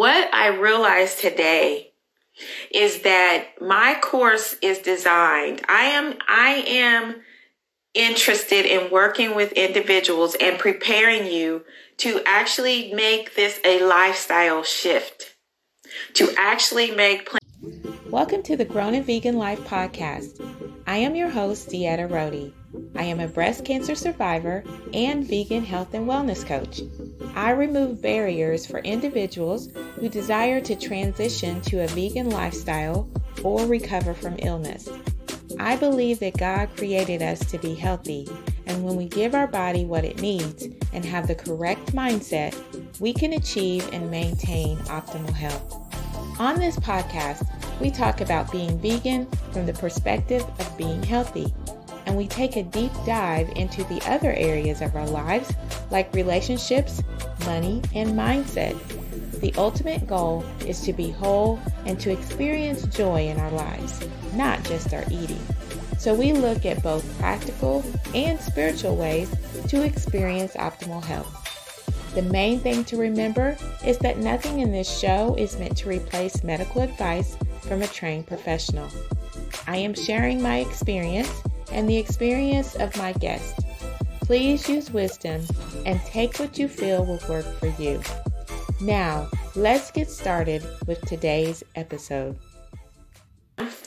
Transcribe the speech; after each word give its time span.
what 0.00 0.32
I 0.32 0.46
realized 0.46 1.20
today 1.20 1.92
is 2.72 3.02
that 3.02 3.48
my 3.60 3.98
course 4.00 4.56
is 4.62 4.78
designed. 4.78 5.60
I 5.68 5.82
am, 5.82 6.16
I 6.26 6.64
am 6.66 7.16
interested 7.92 8.64
in 8.64 8.90
working 8.90 9.36
with 9.36 9.52
individuals 9.52 10.36
and 10.40 10.58
preparing 10.58 11.30
you 11.30 11.64
to 11.98 12.22
actually 12.24 12.94
make 12.94 13.34
this 13.34 13.60
a 13.62 13.84
lifestyle 13.84 14.62
shift, 14.62 15.36
to 16.14 16.32
actually 16.38 16.92
make. 16.92 17.28
Welcome 18.06 18.42
to 18.44 18.56
the 18.56 18.64
Grown 18.64 18.94
and 18.94 19.04
Vegan 19.04 19.36
Life 19.36 19.60
podcast. 19.64 20.42
I 20.86 20.96
am 20.96 21.14
your 21.14 21.28
host, 21.28 21.68
Dieta 21.68 22.08
Rodi. 22.08 22.54
I 22.96 23.04
am 23.04 23.20
a 23.20 23.28
breast 23.28 23.64
cancer 23.64 23.94
survivor 23.94 24.62
and 24.92 25.26
vegan 25.26 25.64
health 25.64 25.94
and 25.94 26.06
wellness 26.06 26.44
coach. 26.46 26.80
I 27.34 27.50
remove 27.50 28.02
barriers 28.02 28.66
for 28.66 28.78
individuals 28.80 29.68
who 29.94 30.08
desire 30.08 30.60
to 30.60 30.76
transition 30.76 31.60
to 31.62 31.82
a 31.82 31.88
vegan 31.88 32.30
lifestyle 32.30 33.08
or 33.42 33.66
recover 33.66 34.14
from 34.14 34.36
illness. 34.38 34.88
I 35.58 35.76
believe 35.76 36.20
that 36.20 36.36
God 36.38 36.68
created 36.76 37.22
us 37.22 37.40
to 37.50 37.58
be 37.58 37.74
healthy, 37.74 38.28
and 38.66 38.84
when 38.84 38.96
we 38.96 39.06
give 39.08 39.34
our 39.34 39.46
body 39.46 39.84
what 39.84 40.04
it 40.04 40.20
needs 40.20 40.68
and 40.92 41.04
have 41.04 41.26
the 41.26 41.34
correct 41.34 41.92
mindset, 41.92 42.54
we 43.00 43.12
can 43.12 43.32
achieve 43.32 43.88
and 43.92 44.10
maintain 44.10 44.76
optimal 44.78 45.32
health. 45.32 45.76
On 46.40 46.58
this 46.58 46.76
podcast, 46.76 47.46
we 47.80 47.90
talk 47.90 48.20
about 48.20 48.52
being 48.52 48.78
vegan 48.78 49.26
from 49.52 49.66
the 49.66 49.74
perspective 49.74 50.42
of 50.58 50.78
being 50.78 51.02
healthy, 51.02 51.52
and 52.10 52.18
we 52.18 52.26
take 52.26 52.56
a 52.56 52.64
deep 52.64 52.90
dive 53.06 53.48
into 53.54 53.84
the 53.84 54.02
other 54.04 54.32
areas 54.32 54.82
of 54.82 54.96
our 54.96 55.06
lives 55.06 55.54
like 55.92 56.12
relationships, 56.12 57.04
money, 57.46 57.80
and 57.94 58.18
mindset. 58.18 58.76
The 59.40 59.54
ultimate 59.56 60.08
goal 60.08 60.44
is 60.66 60.80
to 60.80 60.92
be 60.92 61.12
whole 61.12 61.60
and 61.86 62.00
to 62.00 62.10
experience 62.10 62.82
joy 62.86 63.28
in 63.28 63.38
our 63.38 63.52
lives, 63.52 64.04
not 64.34 64.60
just 64.64 64.92
our 64.92 65.04
eating. 65.08 65.38
So 65.98 66.12
we 66.12 66.32
look 66.32 66.66
at 66.66 66.82
both 66.82 67.06
practical 67.20 67.84
and 68.12 68.40
spiritual 68.40 68.96
ways 68.96 69.32
to 69.68 69.84
experience 69.84 70.54
optimal 70.54 71.04
health. 71.04 71.36
The 72.16 72.22
main 72.22 72.58
thing 72.58 72.84
to 72.86 72.96
remember 72.96 73.56
is 73.86 73.98
that 73.98 74.18
nothing 74.18 74.58
in 74.58 74.72
this 74.72 74.98
show 74.98 75.36
is 75.38 75.60
meant 75.60 75.76
to 75.76 75.88
replace 75.88 76.42
medical 76.42 76.82
advice 76.82 77.36
from 77.60 77.82
a 77.82 77.86
trained 77.86 78.26
professional. 78.26 78.88
I 79.68 79.76
am 79.76 79.94
sharing 79.94 80.42
my 80.42 80.58
experience 80.58 81.30
and 81.72 81.88
the 81.88 81.96
experience 81.96 82.74
of 82.76 82.96
my 82.96 83.12
guests. 83.12 83.64
Please 84.22 84.68
use 84.68 84.90
wisdom 84.90 85.42
and 85.86 86.00
take 86.02 86.38
what 86.38 86.58
you 86.58 86.68
feel 86.68 87.04
will 87.04 87.20
work 87.28 87.46
for 87.58 87.68
you. 87.82 88.00
Now, 88.80 89.28
let's 89.54 89.90
get 89.90 90.10
started 90.10 90.64
with 90.86 91.00
today's 91.02 91.62
episode. 91.74 92.38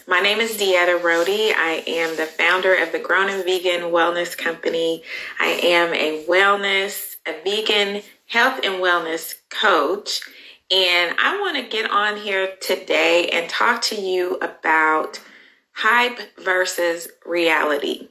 My 0.08 0.20
name 0.20 0.39
is 0.39 0.58
Dieta 0.58 1.00
Rodi. 1.00 1.52
I 1.56 1.84
am 1.88 2.16
the 2.16 2.26
founder 2.26 2.76
of 2.76 2.92
the 2.92 3.00
Grown 3.00 3.30
and 3.30 3.44
Vegan 3.44 3.92
Wellness 3.92 4.38
Company. 4.38 5.02
I 5.39 5.48
am 5.64 5.94
a 5.94 6.26
wellness, 6.28 7.16
a 7.26 7.34
vegan 7.44 8.04
health 8.28 8.59
and 8.64 8.76
wellness 8.76 9.36
coach. 9.50 10.22
And 10.70 11.16
I 11.17 11.39
want 11.39 11.58
to 11.58 11.64
get 11.64 11.89
on 11.89 12.17
here 12.17 12.54
today 12.61 13.30
and 13.30 13.50
talk 13.50 13.81
to 13.84 13.95
you 14.00 14.36
about 14.36 15.20
hype 15.73 16.19
versus 16.39 17.07
reality. 17.25 18.09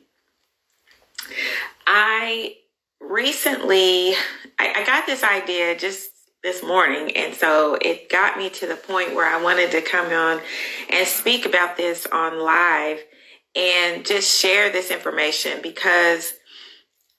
I 1.86 2.56
recently 3.00 4.12
I, 4.58 4.74
I, 4.76 4.84
got 4.86 5.06
this 5.06 5.24
idea 5.24 5.76
just 5.76 6.10
this 6.42 6.62
morning 6.62 7.16
and 7.16 7.34
so 7.34 7.76
it 7.80 8.08
got 8.08 8.38
me 8.38 8.48
to 8.50 8.66
the 8.66 8.76
point 8.76 9.14
where 9.14 9.26
I 9.26 9.42
wanted 9.42 9.70
to 9.72 9.82
come 9.82 10.06
on 10.12 10.40
and 10.90 11.06
speak 11.06 11.44
about 11.44 11.76
this 11.76 12.06
on 12.06 12.40
live 12.40 13.00
and 13.54 14.04
just 14.04 14.40
share 14.40 14.70
this 14.70 14.90
information 14.90 15.60
because 15.62 16.32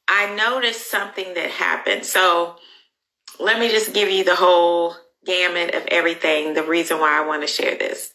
I 0.07 0.34
noticed 0.35 0.89
something 0.89 1.34
that 1.34 1.50
happened. 1.50 2.06
So 2.06 2.56
let 3.39 3.59
me 3.59 3.69
just 3.69 3.94
give 3.94 4.09
you 4.09 4.23
the 4.23 4.35
whole 4.35 4.95
gamut 5.25 5.75
of 5.75 5.84
everything, 5.88 6.53
the 6.53 6.63
reason 6.63 7.00
why 7.00 7.18
I 7.18 7.25
want 7.25 7.41
to 7.41 7.47
share 7.47 7.78
this. 7.78 8.12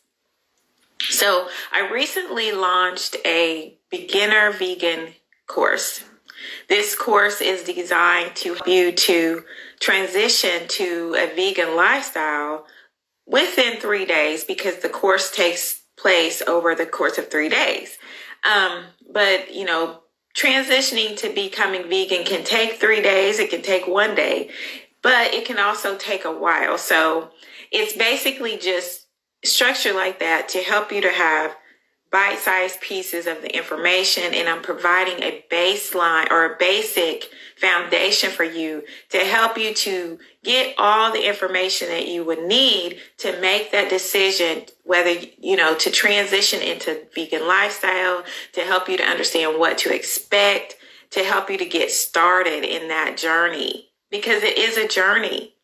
So 1.03 1.49
I 1.73 1.89
recently 1.89 2.53
launched 2.53 3.17
a 3.25 3.79
beginner 3.91 4.53
vegan 4.53 5.15
course. 5.47 6.05
This 6.69 6.95
course 6.95 7.41
is 7.41 7.65
designed 7.65 8.37
to 8.37 8.55
help 8.55 8.69
you 8.69 8.93
to 8.93 9.45
transition 9.81 10.69
to 10.69 11.15
a 11.19 11.35
vegan 11.35 11.77
lifestyle 11.77 12.67
within 13.27 13.81
three 13.81 14.07
days 14.07 14.45
because 14.45 14.79
the 14.79 14.89
course 14.89 15.31
takes 15.31 15.83
place 15.99 16.43
over 16.43 16.75
the 16.75 16.87
course 16.87 17.19
of 17.19 17.31
three 17.31 17.49
days. 17.49 17.99
Um, 18.45 18.85
but, 19.13 19.55
you 19.55 19.65
know, 19.65 20.03
transitioning 20.37 21.17
to 21.19 21.33
becoming 21.33 21.89
vegan 21.89 22.25
can 22.25 22.45
take 22.45 22.75
three 22.75 23.03
days, 23.03 23.39
it 23.39 23.51
can 23.51 23.63
take 23.63 23.87
one 23.87 24.15
day, 24.15 24.51
but 25.03 25.35
it 25.35 25.45
can 25.45 25.59
also 25.59 25.97
take 25.97 26.25
a 26.25 26.33
while. 26.33 26.79
So 26.79 27.31
it's 27.73 27.97
basically 27.97 28.57
just 28.57 29.08
structured 29.45 29.95
like 29.95 30.21
that 30.21 30.49
to 30.51 30.59
help 30.59 30.93
you 30.93 31.01
to 31.01 31.11
have 31.11 31.57
bite 32.11 32.39
sized 32.39 32.81
pieces 32.81 33.27
of 33.27 33.43
the 33.43 33.55
information. 33.55 34.35
And 34.35 34.49
I'm 34.49 34.63
providing 34.63 35.23
a 35.23 35.45
baseline 35.51 36.31
or 36.31 36.45
a 36.45 36.57
basic 36.59 37.29
foundation 37.57 38.31
for 38.31 38.45
you 38.45 38.83
to 39.11 39.19
help 39.19 39.59
you 39.59 39.75
to 39.75 40.19
get 40.45 40.75
all 40.79 41.13
the 41.13 41.27
information 41.27 41.89
that 41.89 42.09
you 42.09 42.25
would 42.25 42.43
need 42.45 42.99
to 43.19 43.39
make 43.41 43.73
that 43.73 43.91
decision, 43.91 44.65
whether, 44.85 45.15
you 45.39 45.57
know, 45.57 45.75
to 45.77 45.91
transition 45.91 46.63
into 46.63 47.07
vegan 47.15 47.47
lifestyle, 47.47 48.25
to 48.53 48.61
help 48.63 48.89
you 48.89 48.97
to 48.97 49.05
understand 49.05 49.59
what 49.59 49.77
to 49.79 49.95
expect, 49.95 50.77
to 51.11 51.25
help 51.25 51.51
you 51.51 51.59
to 51.59 51.67
get 51.67 51.91
started 51.91 52.65
in 52.65 52.89
that 52.89 53.17
journey 53.17 53.91
because 54.11 54.43
it 54.43 54.57
is 54.57 54.77
a 54.77 54.89
journey. 54.89 55.55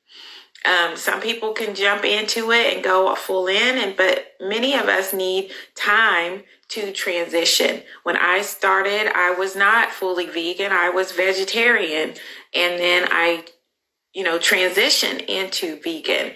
Um, 0.64 0.96
some 0.96 1.20
people 1.20 1.52
can 1.52 1.74
jump 1.74 2.04
into 2.04 2.50
it 2.50 2.74
and 2.74 2.82
go 2.82 3.14
full 3.14 3.48
in, 3.48 3.78
and 3.78 3.96
but 3.96 4.32
many 4.40 4.74
of 4.74 4.86
us 4.86 5.12
need 5.12 5.50
time 5.74 6.42
to 6.68 6.90
transition. 6.92 7.82
When 8.02 8.16
I 8.16 8.40
started, 8.40 9.12
I 9.14 9.32
was 9.32 9.54
not 9.54 9.90
fully 9.90 10.26
vegan; 10.26 10.72
I 10.72 10.88
was 10.88 11.12
vegetarian, 11.12 12.14
and 12.54 12.80
then 12.80 13.08
I, 13.10 13.44
you 14.14 14.22
know, 14.22 14.38
transitioned 14.38 15.26
into 15.28 15.80
vegan. 15.82 16.32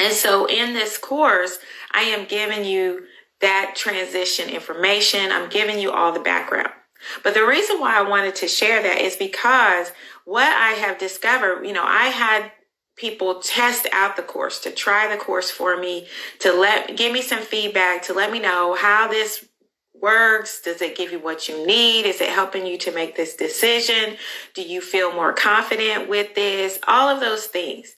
And 0.00 0.12
so, 0.12 0.46
in 0.46 0.72
this 0.72 0.96
course, 0.96 1.58
I 1.92 2.02
am 2.02 2.26
giving 2.26 2.64
you 2.64 3.04
that 3.40 3.74
transition 3.76 4.48
information. 4.48 5.30
I'm 5.30 5.50
giving 5.50 5.78
you 5.78 5.92
all 5.92 6.12
the 6.12 6.20
background. 6.20 6.70
But 7.22 7.34
the 7.34 7.46
reason 7.46 7.78
why 7.78 7.98
I 7.98 8.08
wanted 8.08 8.34
to 8.36 8.48
share 8.48 8.82
that 8.82 9.00
is 9.00 9.16
because 9.16 9.92
what 10.24 10.48
I 10.48 10.70
have 10.70 10.98
discovered, 10.98 11.66
you 11.66 11.72
know, 11.72 11.84
I 11.84 12.06
had 12.06 12.50
people 12.96 13.40
test 13.40 13.86
out 13.92 14.16
the 14.16 14.22
course, 14.22 14.60
to 14.60 14.70
try 14.70 15.08
the 15.08 15.22
course 15.22 15.50
for 15.50 15.76
me, 15.76 16.06
to 16.40 16.52
let 16.52 16.96
give 16.96 17.12
me 17.12 17.22
some 17.22 17.42
feedback, 17.42 18.02
to 18.02 18.12
let 18.12 18.30
me 18.30 18.38
know 18.38 18.74
how 18.74 19.08
this 19.08 19.46
works. 20.00 20.60
Does 20.60 20.82
it 20.82 20.96
give 20.96 21.12
you 21.12 21.18
what 21.18 21.48
you 21.48 21.66
need? 21.66 22.06
Is 22.06 22.20
it 22.20 22.28
helping 22.28 22.66
you 22.66 22.76
to 22.78 22.92
make 22.92 23.16
this 23.16 23.36
decision? 23.36 24.16
Do 24.54 24.62
you 24.62 24.80
feel 24.80 25.12
more 25.12 25.32
confident 25.32 26.08
with 26.08 26.34
this? 26.34 26.78
All 26.86 27.08
of 27.08 27.20
those 27.20 27.46
things. 27.46 27.96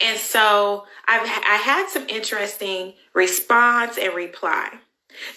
And 0.00 0.18
so 0.18 0.84
I've 1.06 1.22
I 1.22 1.56
had 1.56 1.88
some 1.88 2.08
interesting 2.08 2.94
response 3.14 3.98
and 3.98 4.14
reply. 4.14 4.70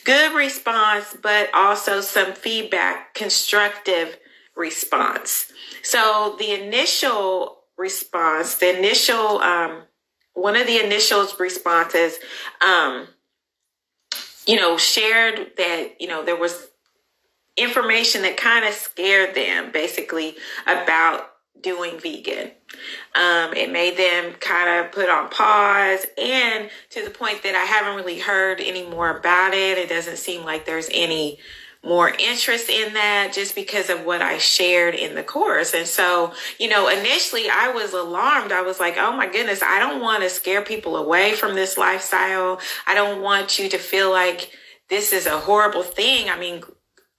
Good 0.05 0.35
response, 0.35 1.17
but 1.21 1.49
also 1.53 1.99
some 1.99 2.33
feedback, 2.33 3.13
constructive 3.13 4.17
response. 4.55 5.51
So 5.81 6.35
the 6.39 6.51
initial 6.51 7.62
response, 7.77 8.55
the 8.55 8.77
initial, 8.77 9.39
um, 9.39 9.83
one 10.33 10.55
of 10.55 10.67
the 10.67 10.83
initial 10.83 11.27
responses, 11.39 12.17
um, 12.61 13.07
you 14.45 14.55
know, 14.55 14.77
shared 14.77 15.51
that, 15.57 16.01
you 16.01 16.07
know, 16.07 16.23
there 16.23 16.35
was 16.35 16.67
information 17.55 18.23
that 18.23 18.37
kind 18.37 18.65
of 18.65 18.73
scared 18.73 19.35
them 19.35 19.71
basically 19.71 20.35
about 20.65 21.29
doing 21.61 21.99
vegan. 21.99 22.51
Um, 23.15 23.53
it 23.53 23.71
made 23.71 23.95
them 23.95 24.33
kind 24.39 24.85
of 24.85 24.91
put 24.91 25.09
on 25.09 25.29
pause 25.29 26.05
and 26.17 26.69
to 26.89 27.03
the 27.03 27.09
point 27.09 27.43
that 27.43 27.55
I 27.55 27.63
haven't 27.63 27.95
really 27.95 28.19
heard 28.19 28.59
any 28.59 28.85
more 28.87 29.17
about 29.17 29.53
it. 29.53 29.77
It 29.77 29.87
doesn't 29.87 30.17
seem 30.17 30.43
like 30.43 30.65
there's 30.65 30.89
any 30.91 31.39
more 31.83 32.09
interest 32.09 32.69
in 32.69 32.93
that 32.93 33.33
just 33.33 33.55
because 33.55 33.89
of 33.89 34.05
what 34.05 34.21
I 34.21 34.37
shared 34.37 34.95
in 34.95 35.15
the 35.15 35.23
course. 35.23 35.73
And 35.73 35.85
so, 35.85 36.33
you 36.57 36.69
know, 36.69 36.87
initially 36.87 37.49
I 37.49 37.71
was 37.71 37.93
alarmed. 37.93 38.53
I 38.53 38.61
was 38.61 38.79
like, 38.79 38.95
oh 38.97 39.11
my 39.11 39.27
goodness, 39.27 39.61
I 39.61 39.79
don't 39.79 40.01
want 40.01 40.23
to 40.23 40.29
scare 40.29 40.61
people 40.61 40.95
away 40.95 41.33
from 41.33 41.55
this 41.55 41.77
lifestyle. 41.77 42.59
I 42.87 42.95
don't 42.95 43.21
want 43.21 43.59
you 43.59 43.67
to 43.69 43.77
feel 43.77 44.11
like 44.11 44.51
this 44.89 45.11
is 45.11 45.25
a 45.25 45.39
horrible 45.39 45.83
thing. 45.83 46.29
I 46.29 46.39
mean, 46.39 46.63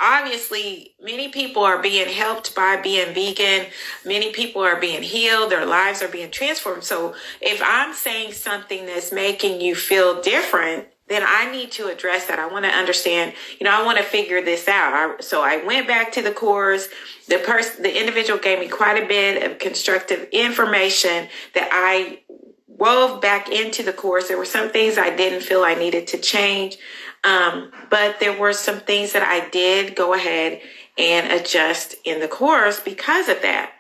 obviously 0.01 0.95
many 1.01 1.29
people 1.29 1.63
are 1.63 1.81
being 1.81 2.09
helped 2.09 2.55
by 2.55 2.77
being 2.77 3.15
vegan 3.15 3.67
many 4.05 4.33
people 4.33 4.61
are 4.61 4.81
being 4.81 5.03
healed 5.03 5.51
their 5.51 5.65
lives 5.65 6.03
are 6.03 6.09
being 6.09 6.31
transformed 6.31 6.83
so 6.83 7.15
if 7.41 7.63
i'm 7.65 7.95
saying 7.95 8.33
something 8.33 8.87
that's 8.87 9.13
making 9.13 9.61
you 9.61 9.75
feel 9.75 10.21
different 10.21 10.89
then 11.09 11.23
i 11.27 11.51
need 11.51 11.71
to 11.71 11.89
address 11.89 12.27
that 12.27 12.39
i 12.39 12.47
want 12.47 12.65
to 12.65 12.71
understand 12.71 13.33
you 13.59 13.65
know 13.65 13.73
i 13.73 13.85
want 13.85 13.99
to 13.99 14.05
figure 14.05 14.43
this 14.43 14.69
out 14.69 14.93
I, 14.93 15.21
so 15.21 15.43
i 15.43 15.65
went 15.65 15.87
back 15.87 16.13
to 16.13 16.23
the 16.23 16.33
course 16.33 16.89
the 17.29 17.39
person 17.39 17.83
the 17.83 18.01
individual 18.01 18.39
gave 18.39 18.59
me 18.59 18.69
quite 18.69 19.03
a 19.03 19.07
bit 19.07 19.43
of 19.43 19.59
constructive 19.59 20.29
information 20.33 21.29
that 21.55 21.69
i 21.73 22.21
wove 22.67 23.21
back 23.21 23.49
into 23.49 23.83
the 23.83 23.93
course 23.93 24.29
there 24.29 24.39
were 24.39 24.45
some 24.45 24.71
things 24.71 24.99
i 24.99 25.15
didn't 25.15 25.43
feel 25.43 25.63
i 25.63 25.75
needed 25.75 26.07
to 26.09 26.19
change 26.19 26.79
um, 27.25 27.73
but 27.89 28.21
there 28.21 28.39
were 28.39 28.53
some 28.53 28.81
things 28.81 29.13
that 29.15 29.23
I 29.23 29.49
did 29.49 29.97
go 29.97 30.13
ahead 30.13 30.61
and 30.99 31.33
adjust 31.33 31.97
in 32.05 32.21
the 32.21 32.29
course 32.29 32.81
because 32.81 33.29
of 33.29 33.41
that. 33.43 33.73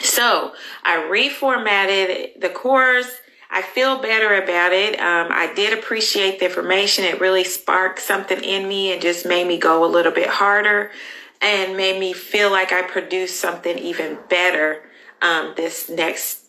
So 0.00 0.52
I 0.82 0.96
reformatted 0.96 2.40
the 2.40 2.48
course. 2.48 3.10
I 3.54 3.60
feel 3.60 4.00
better 4.00 4.42
about 4.42 4.72
it. 4.72 4.98
Um, 4.98 5.28
I 5.30 5.52
did 5.54 5.78
appreciate 5.78 6.38
the 6.38 6.46
information. 6.46 7.04
It 7.04 7.20
really 7.20 7.44
sparked 7.44 7.98
something 7.98 8.42
in 8.42 8.66
me 8.66 8.92
and 8.92 9.02
just 9.02 9.26
made 9.26 9.46
me 9.46 9.58
go 9.58 9.84
a 9.84 9.86
little 9.86 10.10
bit 10.10 10.28
harder 10.28 10.90
and 11.42 11.76
made 11.76 12.00
me 12.00 12.14
feel 12.14 12.50
like 12.50 12.72
I 12.72 12.80
produced 12.80 13.38
something 13.38 13.78
even 13.78 14.18
better 14.30 14.84
um, 15.20 15.52
this 15.54 15.90
next 15.90 16.46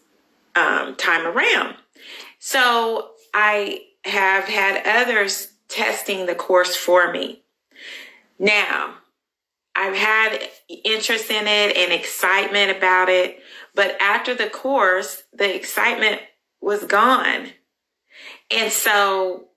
um, 0.56 0.96
time 0.96 1.28
around. 1.28 1.76
So 2.40 3.12
I 3.34 3.82
have 4.06 4.46
had 4.46 4.88
others 4.88 5.52
testing 5.68 6.26
the 6.26 6.36
course 6.36 6.76
for 6.76 7.12
me. 7.12 7.44
Now, 8.40 8.96
I've 9.76 9.96
had 9.96 10.40
interest 10.86 11.30
in 11.30 11.48
it 11.48 11.76
and 11.76 11.92
excitement 11.92 12.78
about 12.78 13.10
it, 13.10 13.40
but 13.76 13.98
after 14.00 14.34
the 14.36 14.48
course, 14.48 15.24
the 15.34 15.54
excitement 15.54 16.22
was 16.64 16.84
gone. 16.86 17.50
And 18.50 18.72
so 18.72 19.50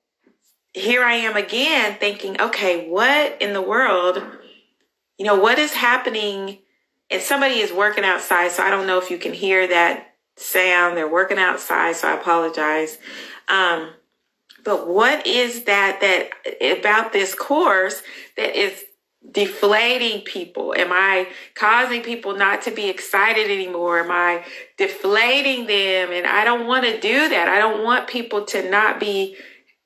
here 0.74 1.02
I 1.02 1.14
am 1.14 1.36
again 1.36 1.96
thinking, 1.98 2.40
okay, 2.40 2.88
what 2.88 3.40
in 3.40 3.52
the 3.52 3.62
world, 3.62 4.22
you 5.16 5.24
know, 5.24 5.38
what 5.38 5.58
is 5.58 5.72
happening? 5.72 6.58
And 7.10 7.22
somebody 7.22 7.60
is 7.60 7.72
working 7.72 8.04
outside, 8.04 8.50
so 8.50 8.62
I 8.62 8.70
don't 8.70 8.86
know 8.86 8.98
if 8.98 9.10
you 9.10 9.18
can 9.18 9.32
hear 9.32 9.66
that 9.68 10.14
sound. 10.36 10.96
They're 10.96 11.08
working 11.08 11.38
outside, 11.38 11.94
so 11.94 12.08
I 12.08 12.14
apologize. 12.14 12.98
Um, 13.48 13.90
but 14.64 14.88
what 14.88 15.24
is 15.26 15.64
that 15.64 16.00
that 16.00 16.78
about 16.80 17.12
this 17.12 17.34
course 17.34 18.02
that 18.36 18.58
is 18.58 18.84
deflating 19.30 20.22
people? 20.22 20.74
Am 20.76 20.92
I 20.92 21.28
causing 21.54 22.02
people 22.02 22.36
not 22.36 22.62
to 22.62 22.70
be 22.70 22.88
excited 22.88 23.50
anymore? 23.50 24.00
Am 24.00 24.10
I 24.10 24.44
deflating 24.76 25.66
them? 25.66 26.12
And 26.12 26.26
I 26.26 26.44
don't 26.44 26.66
want 26.66 26.84
to 26.84 27.00
do 27.00 27.28
that. 27.28 27.48
I 27.48 27.58
don't 27.58 27.84
want 27.84 28.08
people 28.08 28.44
to 28.46 28.68
not 28.68 29.00
be 29.00 29.36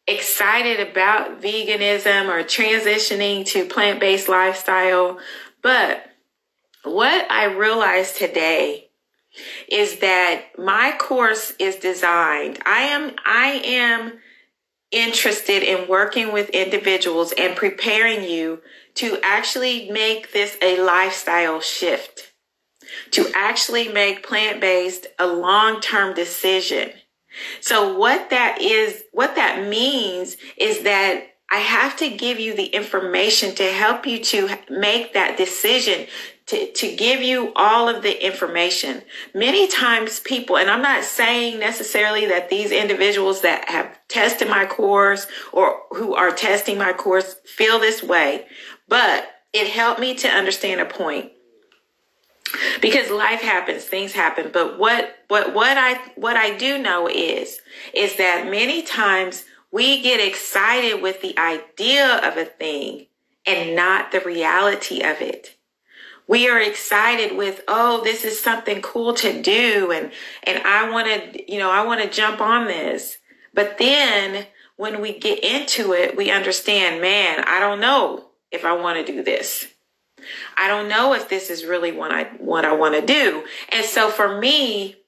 excited 0.06 0.80
about 0.80 1.40
veganism 1.40 2.28
or 2.28 2.42
transitioning 2.42 3.46
to 3.46 3.64
plant-based 3.64 4.28
lifestyle. 4.28 5.18
But 5.62 6.04
what 6.84 7.30
I 7.30 7.44
realized 7.44 8.16
today 8.16 8.90
is 9.68 10.00
that 10.00 10.46
my 10.58 10.94
course 10.98 11.52
is 11.58 11.76
designed. 11.76 12.58
I 12.66 12.82
am 12.82 13.14
I 13.24 13.62
am 13.64 14.18
interested 14.90 15.62
in 15.62 15.88
working 15.88 16.32
with 16.32 16.50
individuals 16.50 17.32
and 17.36 17.56
preparing 17.56 18.28
you 18.28 18.60
to 18.94 19.18
actually 19.22 19.90
make 19.90 20.32
this 20.32 20.56
a 20.60 20.80
lifestyle 20.82 21.60
shift, 21.60 22.32
to 23.12 23.30
actually 23.34 23.88
make 23.88 24.26
plant 24.26 24.60
based 24.60 25.06
a 25.18 25.26
long 25.26 25.80
term 25.80 26.14
decision. 26.14 26.90
So, 27.60 27.96
what 27.96 28.30
that 28.30 28.60
is, 28.60 29.04
what 29.12 29.36
that 29.36 29.68
means 29.68 30.36
is 30.56 30.82
that 30.82 31.28
I 31.52 31.58
have 31.58 31.96
to 31.96 32.08
give 32.08 32.38
you 32.38 32.54
the 32.54 32.66
information 32.66 33.54
to 33.56 33.64
help 33.64 34.06
you 34.06 34.22
to 34.24 34.56
make 34.68 35.14
that 35.14 35.36
decision 35.36 36.06
to, 36.50 36.72
to 36.72 36.96
give 36.96 37.22
you 37.22 37.52
all 37.54 37.88
of 37.88 38.02
the 38.02 38.26
information. 38.26 39.02
Many 39.32 39.68
times 39.68 40.18
people, 40.18 40.56
and 40.56 40.68
I'm 40.68 40.82
not 40.82 41.04
saying 41.04 41.60
necessarily 41.60 42.26
that 42.26 42.50
these 42.50 42.72
individuals 42.72 43.42
that 43.42 43.68
have 43.68 43.96
tested 44.08 44.48
my 44.48 44.66
course 44.66 45.28
or 45.52 45.80
who 45.90 46.14
are 46.16 46.32
testing 46.32 46.76
my 46.76 46.92
course 46.92 47.36
feel 47.44 47.78
this 47.78 48.02
way, 48.02 48.46
but 48.88 49.28
it 49.52 49.68
helped 49.68 50.00
me 50.00 50.16
to 50.16 50.28
understand 50.28 50.80
a 50.80 50.86
point 50.86 51.30
because 52.82 53.10
life 53.10 53.40
happens 53.40 53.84
things 53.84 54.12
happen 54.12 54.50
but 54.52 54.76
what 54.76 55.18
what 55.28 55.54
what 55.54 55.78
i 55.78 55.94
what 56.16 56.36
i 56.36 56.56
do 56.56 56.78
know 56.78 57.08
is 57.08 57.60
is 57.94 58.16
that 58.16 58.50
many 58.50 58.82
times 58.82 59.44
we 59.70 60.02
get 60.02 60.18
excited 60.18 61.00
with 61.00 61.22
the 61.22 61.38
idea 61.38 62.16
of 62.24 62.36
a 62.36 62.44
thing 62.44 63.06
and 63.46 63.76
not 63.76 64.10
the 64.10 64.18
reality 64.18 65.00
of 65.00 65.20
it 65.20 65.56
we 66.30 66.48
are 66.48 66.60
excited 66.60 67.36
with 67.36 67.60
oh 67.66 68.04
this 68.04 68.24
is 68.24 68.40
something 68.40 68.80
cool 68.80 69.12
to 69.14 69.42
do. 69.42 69.90
And 69.90 70.12
and 70.44 70.62
i 70.64 70.88
want 70.88 71.08
to 71.08 71.52
you 71.52 71.58
know 71.58 71.70
i 71.70 71.84
want 71.84 72.00
to 72.00 72.08
jump 72.08 72.40
on 72.40 72.66
this. 72.66 73.18
But 73.52 73.78
then 73.78 74.46
when 74.76 75.00
we 75.00 75.18
get 75.18 75.42
into 75.42 75.92
it 75.92 76.16
we 76.16 76.30
understand 76.30 77.02
man 77.02 77.42
i 77.46 77.58
don't 77.58 77.80
know 77.80 78.28
if 78.52 78.64
i 78.64 78.72
want 78.72 79.04
to 79.04 79.12
do 79.12 79.22
this. 79.24 79.66
I 80.56 80.68
don't 80.68 80.88
know 80.88 81.14
if 81.14 81.28
this 81.28 81.50
is 81.50 81.64
really 81.64 81.90
what 81.90 82.12
i 82.12 82.24
what 82.38 82.64
i 82.64 82.72
want 82.72 82.94
to 82.94 83.04
do. 83.04 83.44
And 83.70 83.84
so 83.84 84.08
for 84.08 84.38
me 84.40 84.98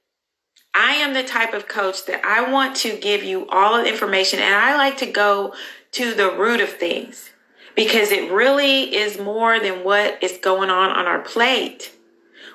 i 0.74 0.94
am 0.94 1.14
the 1.14 1.22
type 1.22 1.54
of 1.54 1.68
coach 1.68 2.04
that 2.06 2.24
i 2.24 2.50
want 2.50 2.74
to 2.78 2.98
give 2.98 3.22
you 3.22 3.46
all 3.48 3.80
the 3.80 3.88
information 3.88 4.40
and 4.40 4.54
i 4.54 4.74
like 4.74 4.96
to 4.96 5.06
go 5.06 5.54
to 5.92 6.14
the 6.14 6.30
root 6.32 6.60
of 6.60 6.70
things 6.70 7.31
because 7.74 8.10
it 8.10 8.30
really 8.30 8.94
is 8.94 9.18
more 9.18 9.58
than 9.60 9.84
what 9.84 10.22
is 10.22 10.38
going 10.38 10.70
on 10.70 10.90
on 10.90 11.06
our 11.06 11.20
plate. 11.20 11.92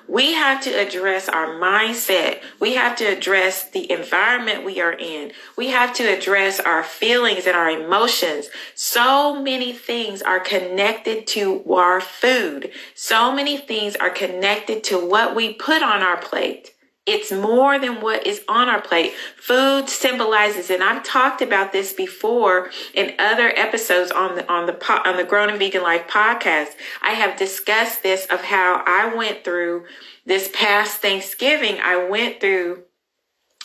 We 0.08 0.32
have 0.32 0.62
to 0.62 0.70
address 0.70 1.28
our 1.28 1.48
mindset. 1.48 2.40
We 2.58 2.74
have 2.74 2.96
to 2.96 3.04
address 3.04 3.68
the 3.70 3.92
environment 3.92 4.64
we 4.64 4.80
are 4.80 4.94
in. 4.94 5.32
We 5.54 5.68
have 5.68 5.92
to 5.96 6.04
address 6.04 6.60
our 6.60 6.82
feelings 6.82 7.46
and 7.46 7.54
our 7.54 7.68
emotions. 7.68 8.48
So 8.74 9.40
many 9.42 9.74
things 9.74 10.22
are 10.22 10.40
connected 10.40 11.26
to 11.28 11.62
our 11.74 12.00
food. 12.00 12.70
So 12.94 13.34
many 13.34 13.58
things 13.58 13.96
are 13.96 14.08
connected 14.08 14.82
to 14.84 14.98
what 14.98 15.36
we 15.36 15.52
put 15.52 15.82
on 15.82 16.00
our 16.00 16.16
plate. 16.16 16.72
It's 17.08 17.32
more 17.32 17.78
than 17.78 18.02
what 18.02 18.26
is 18.26 18.42
on 18.48 18.68
our 18.68 18.82
plate. 18.82 19.14
Food 19.36 19.88
symbolizes, 19.88 20.68
and 20.68 20.84
I've 20.84 21.02
talked 21.02 21.40
about 21.40 21.72
this 21.72 21.94
before 21.94 22.70
in 22.92 23.14
other 23.18 23.48
episodes 23.56 24.10
on 24.10 24.34
the 24.34 24.46
on 24.52 24.66
the 24.66 25.08
on 25.08 25.16
the 25.16 25.24
Grown 25.24 25.48
and 25.48 25.58
Vegan 25.58 25.82
Life 25.82 26.06
podcast. 26.06 26.72
I 27.00 27.12
have 27.12 27.38
discussed 27.38 28.02
this 28.02 28.26
of 28.26 28.42
how 28.42 28.82
I 28.86 29.14
went 29.14 29.42
through 29.42 29.86
this 30.26 30.50
past 30.52 30.98
Thanksgiving. 30.98 31.78
I 31.82 32.06
went 32.08 32.40
through 32.40 32.82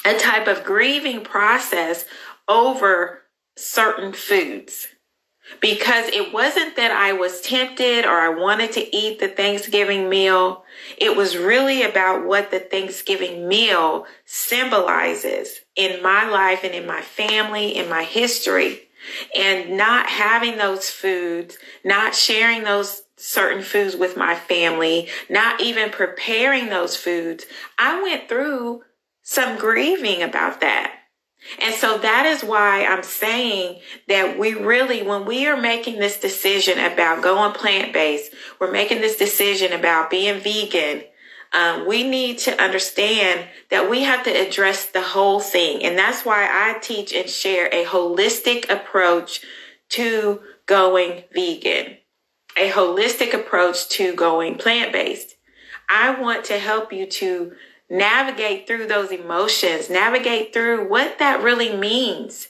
a 0.06 0.18
type 0.18 0.48
of 0.48 0.64
grieving 0.64 1.26
process 1.26 2.06
over 2.48 3.24
certain 3.58 4.14
foods 4.14 4.88
because 5.60 6.08
it 6.10 6.34
wasn't 6.34 6.76
that 6.76 6.92
I 6.92 7.14
was 7.14 7.42
tempted 7.42 8.06
or 8.06 8.20
I 8.20 8.30
wanted 8.30 8.72
to 8.74 8.96
eat 8.96 9.20
the 9.20 9.28
Thanksgiving 9.28 10.10
meal. 10.10 10.64
It 10.98 11.16
was 11.16 11.38
really 11.38 11.84
about 11.84 12.26
what 12.26 12.52
the 12.52 12.60
Thanksgiving 12.60 13.48
meal 13.48 14.06
symbolizes 14.26 15.60
in 15.76 16.02
my 16.02 16.30
life 16.30 16.64
and 16.64 16.74
in 16.74 16.86
my 16.86 17.02
family, 17.02 17.76
in 17.76 17.90
my 17.90 18.04
history. 18.04 18.82
And 19.36 19.78
not 19.78 20.08
having 20.08 20.58
those 20.58 20.90
foods, 20.90 21.58
not 21.84 22.16
sharing 22.16 22.64
those 22.64 23.04
certain 23.18 23.62
foods 23.62 23.96
with 23.96 24.16
my 24.16 24.36
family, 24.36 25.10
not 25.30 25.62
even 25.62 25.90
preparing 25.90 26.70
those 26.70 26.96
foods. 26.96 27.46
I 27.78 28.02
went 28.02 28.30
through 28.30 28.84
some 29.22 29.58
grieving 29.58 30.22
about 30.22 30.62
that. 30.62 31.03
And 31.62 31.76
so 31.76 31.98
that 31.98 32.26
is 32.26 32.44
why 32.44 32.86
I'm 32.86 33.04
saying 33.04 33.82
that 34.08 34.40
we 34.40 34.54
really, 34.54 35.04
when 35.04 35.26
we 35.26 35.46
are 35.48 35.60
making 35.60 36.00
this 36.00 36.20
decision 36.20 36.80
about 36.80 37.22
going 37.22 37.54
plant 37.54 37.94
based, 37.94 38.34
we're 38.60 38.72
making 38.72 39.02
this 39.02 39.18
decision 39.18 39.74
about 39.74 40.10
being 40.10 40.40
vegan. 40.40 41.04
Um, 41.52 41.88
we 41.88 42.04
need 42.04 42.40
to 42.40 42.62
understand 42.62 43.48
that 43.70 43.90
we 43.90 44.04
have 44.04 44.24
to 44.24 44.32
address 44.32 44.88
the 44.88 45.02
whole 45.02 45.40
thing. 45.40 45.84
And 45.84 45.98
that's 45.98 46.26
why 46.26 46.48
I 46.50 46.80
teach 46.80 47.14
and 47.14 47.30
share 47.30 47.68
a 47.68 47.86
holistic 47.86 48.70
approach 48.70 49.42
to 49.90 50.42
going 50.66 51.24
vegan, 51.34 51.98
a 52.58 52.72
holistic 52.72 53.34
approach 53.34 53.90
to 53.90 54.16
going 54.16 54.56
plant 54.56 54.92
based. 54.92 55.36
I 55.90 56.20
want 56.20 56.46
to 56.46 56.58
help 56.58 56.92
you 56.92 57.06
to 57.06 57.52
navigate 57.90 58.68
through 58.68 58.88
those 58.88 59.12
emotions, 59.12 59.90
navigate 59.90 60.54
through 60.54 60.90
what 60.90 61.20
that 61.20 61.42
really 61.44 61.76
means. 61.76 62.50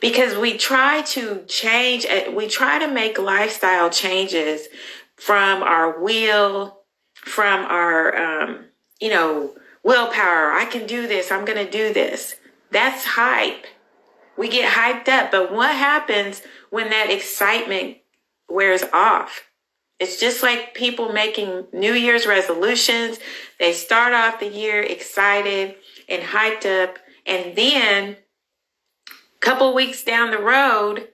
because 0.00 0.36
we 0.36 0.56
try 0.56 1.02
to 1.02 1.44
change, 1.46 2.06
uh, 2.06 2.30
we 2.32 2.48
try 2.48 2.78
to 2.78 2.88
make 2.88 3.18
lifestyle 3.18 3.90
changes 3.90 4.68
from 5.16 5.62
our 5.62 6.02
will, 6.02 6.80
from 7.14 7.64
our, 7.66 8.16
um, 8.16 8.64
you 9.00 9.10
know, 9.10 9.54
willpower. 9.82 10.52
I 10.52 10.64
can 10.64 10.86
do 10.86 11.06
this. 11.06 11.30
I'm 11.30 11.44
going 11.44 11.64
to 11.64 11.70
do 11.70 11.92
this. 11.92 12.36
That's 12.70 13.04
hype. 13.04 13.66
We 14.36 14.48
get 14.48 14.72
hyped 14.72 15.08
up. 15.08 15.30
But 15.30 15.52
what 15.52 15.74
happens 15.74 16.42
when 16.70 16.90
that 16.90 17.10
excitement 17.10 17.98
wears 18.48 18.82
off? 18.92 19.42
It's 20.02 20.18
just 20.18 20.42
like 20.42 20.74
people 20.74 21.12
making 21.12 21.68
New 21.72 21.92
Year's 21.92 22.26
resolutions. 22.26 23.20
They 23.60 23.72
start 23.72 24.12
off 24.12 24.40
the 24.40 24.48
year 24.48 24.82
excited 24.82 25.76
and 26.08 26.24
hyped 26.24 26.66
up. 26.66 26.98
And 27.24 27.54
then 27.54 28.16
a 29.08 29.38
couple 29.38 29.72
weeks 29.72 30.02
down 30.02 30.32
the 30.32 30.38
road, 30.38 31.06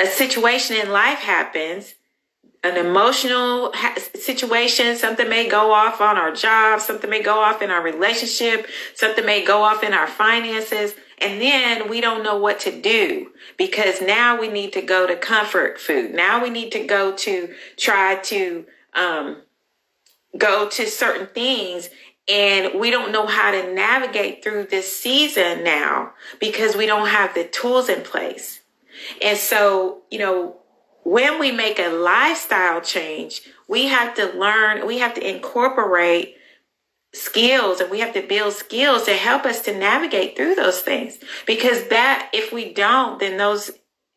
a 0.00 0.06
situation 0.06 0.76
in 0.76 0.90
life 0.90 1.18
happens 1.18 1.94
an 2.64 2.76
emotional 2.76 3.72
situation, 4.14 4.96
something 4.96 5.28
may 5.28 5.48
go 5.48 5.72
off 5.72 6.00
on 6.00 6.16
our 6.16 6.32
job, 6.32 6.80
something 6.80 7.08
may 7.08 7.22
go 7.22 7.38
off 7.38 7.62
in 7.62 7.70
our 7.70 7.82
relationship, 7.82 8.66
something 8.94 9.24
may 9.24 9.44
go 9.44 9.62
off 9.62 9.84
in 9.84 9.92
our 9.92 10.08
finances, 10.08 10.94
and 11.20 11.40
then 11.40 11.88
we 11.88 12.00
don't 12.00 12.22
know 12.22 12.38
what 12.38 12.60
to 12.60 12.80
do 12.80 13.32
because 13.56 14.00
now 14.00 14.40
we 14.40 14.48
need 14.48 14.72
to 14.74 14.82
go 14.82 15.06
to 15.06 15.16
comfort 15.16 15.80
food. 15.80 16.14
Now 16.14 16.42
we 16.42 16.50
need 16.50 16.72
to 16.72 16.84
go 16.84 17.14
to 17.16 17.54
try 17.76 18.16
to 18.16 18.66
um, 18.94 19.42
go 20.36 20.68
to 20.68 20.86
certain 20.86 21.26
things 21.26 21.90
and 22.28 22.78
we 22.78 22.90
don't 22.90 23.10
know 23.10 23.26
how 23.26 23.50
to 23.50 23.72
navigate 23.72 24.44
through 24.44 24.64
this 24.64 24.94
season 24.94 25.64
now 25.64 26.12
because 26.38 26.76
we 26.76 26.86
don't 26.86 27.08
have 27.08 27.34
the 27.34 27.44
tools 27.44 27.88
in 27.88 28.02
place. 28.02 28.60
And 29.22 29.38
so, 29.38 30.02
you 30.10 30.18
know, 30.18 30.56
when 31.04 31.40
we 31.40 31.50
make 31.50 31.78
a 31.78 31.88
lifestyle 31.88 32.82
change, 32.82 33.42
we 33.66 33.86
have 33.86 34.14
to 34.16 34.26
learn, 34.38 34.86
we 34.86 34.98
have 34.98 35.14
to 35.14 35.26
incorporate 35.26 36.36
skills 37.12 37.80
and 37.80 37.90
we 37.90 38.00
have 38.00 38.12
to 38.14 38.26
build 38.26 38.52
skills 38.52 39.04
to 39.04 39.14
help 39.14 39.44
us 39.44 39.62
to 39.62 39.76
navigate 39.76 40.36
through 40.36 40.54
those 40.54 40.80
things. 40.80 41.18
Because 41.46 41.88
that, 41.88 42.30
if 42.32 42.52
we 42.52 42.72
don't, 42.72 43.18
then 43.18 43.36
those 43.36 43.70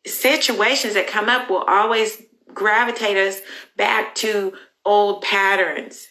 situations 0.06 0.94
that 0.94 1.06
come 1.06 1.28
up 1.28 1.48
will 1.48 1.62
always 1.62 2.22
gravitate 2.52 3.16
us 3.16 3.40
back 3.76 4.14
to 4.16 4.52
old 4.84 5.22
patterns, 5.22 6.08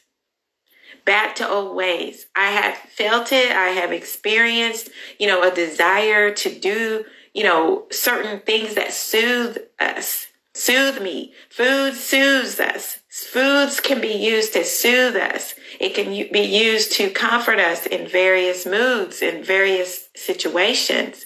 back 1.05 1.35
to 1.35 1.47
old 1.47 1.75
ways. 1.75 2.25
I 2.35 2.51
have 2.51 2.75
felt 2.75 3.31
it. 3.31 3.51
I 3.51 3.69
have 3.69 3.91
experienced, 3.91 4.89
you 5.19 5.27
know, 5.27 5.43
a 5.43 5.53
desire 5.53 6.33
to 6.33 6.59
do, 6.59 7.05
you 7.33 7.43
know, 7.43 7.85
certain 7.91 8.39
things 8.39 8.75
that 8.75 8.93
soothe 8.93 9.57
us 9.79 10.27
soothe 10.53 11.01
me. 11.01 11.33
Food 11.49 11.95
soothes 11.95 12.59
us. 12.59 12.99
Foods 13.11 13.81
can 13.81 13.99
be 13.99 14.13
used 14.13 14.53
to 14.53 14.63
soothe 14.63 15.17
us. 15.17 15.53
It 15.81 15.93
can 15.93 16.31
be 16.31 16.39
used 16.39 16.93
to 16.93 17.09
comfort 17.09 17.59
us 17.59 17.85
in 17.85 18.07
various 18.07 18.65
moods, 18.65 19.21
in 19.21 19.43
various 19.43 20.07
situations. 20.15 21.25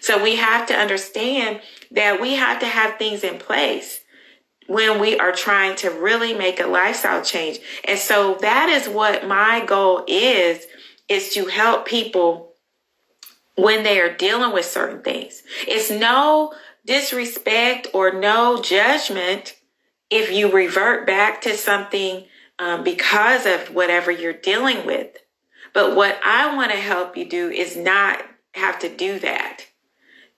So 0.00 0.22
we 0.22 0.36
have 0.36 0.68
to 0.68 0.74
understand 0.74 1.60
that 1.90 2.20
we 2.20 2.34
have 2.34 2.60
to 2.60 2.66
have 2.66 2.98
things 2.98 3.24
in 3.24 3.38
place 3.38 4.00
when 4.68 5.00
we 5.00 5.18
are 5.18 5.32
trying 5.32 5.74
to 5.76 5.90
really 5.90 6.34
make 6.34 6.60
a 6.60 6.68
lifestyle 6.68 7.24
change. 7.24 7.58
And 7.84 7.98
so 7.98 8.36
that 8.40 8.68
is 8.68 8.88
what 8.88 9.26
my 9.26 9.64
goal 9.66 10.04
is, 10.06 10.64
is 11.08 11.34
to 11.34 11.46
help 11.46 11.84
people 11.84 12.52
when 13.56 13.82
they 13.82 13.98
are 14.00 14.16
dealing 14.16 14.52
with 14.52 14.66
certain 14.66 15.02
things. 15.02 15.42
It's 15.66 15.90
no 15.90 16.54
disrespect 16.86 17.88
or 17.92 18.12
no 18.12 18.62
judgment 18.62 19.56
if 20.10 20.30
you 20.30 20.52
revert 20.52 21.06
back 21.06 21.40
to 21.42 21.56
something 21.56 22.24
um, 22.58 22.84
because 22.84 23.46
of 23.46 23.74
whatever 23.74 24.10
you're 24.10 24.32
dealing 24.32 24.86
with. 24.86 25.16
But 25.72 25.96
what 25.96 26.18
I 26.24 26.54
want 26.54 26.70
to 26.70 26.78
help 26.78 27.16
you 27.16 27.28
do 27.28 27.50
is 27.50 27.76
not 27.76 28.22
have 28.52 28.78
to 28.80 28.88
do 28.88 29.18
that. 29.20 29.62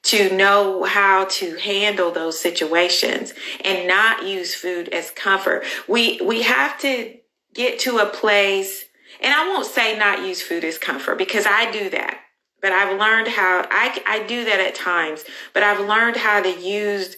To 0.04 0.34
know 0.34 0.84
how 0.84 1.24
to 1.24 1.56
handle 1.56 2.12
those 2.12 2.40
situations 2.40 3.34
and 3.64 3.88
not 3.88 4.24
use 4.24 4.54
food 4.54 4.88
as 4.90 5.10
comfort. 5.10 5.64
We, 5.88 6.20
we 6.22 6.42
have 6.42 6.78
to 6.80 7.16
get 7.54 7.80
to 7.80 7.98
a 7.98 8.06
place, 8.06 8.84
and 9.20 9.34
I 9.34 9.48
won't 9.48 9.66
say 9.66 9.98
not 9.98 10.24
use 10.24 10.40
food 10.40 10.62
as 10.62 10.78
comfort 10.78 11.18
because 11.18 11.44
I 11.44 11.72
do 11.72 11.90
that 11.90 12.20
but 12.66 12.72
I've 12.72 12.98
learned 12.98 13.28
how 13.28 13.64
I, 13.70 14.02
I 14.06 14.26
do 14.26 14.44
that 14.44 14.58
at 14.58 14.74
times, 14.74 15.24
but 15.52 15.62
I've 15.62 15.86
learned 15.86 16.16
how 16.16 16.42
to 16.42 16.50
use 16.50 17.16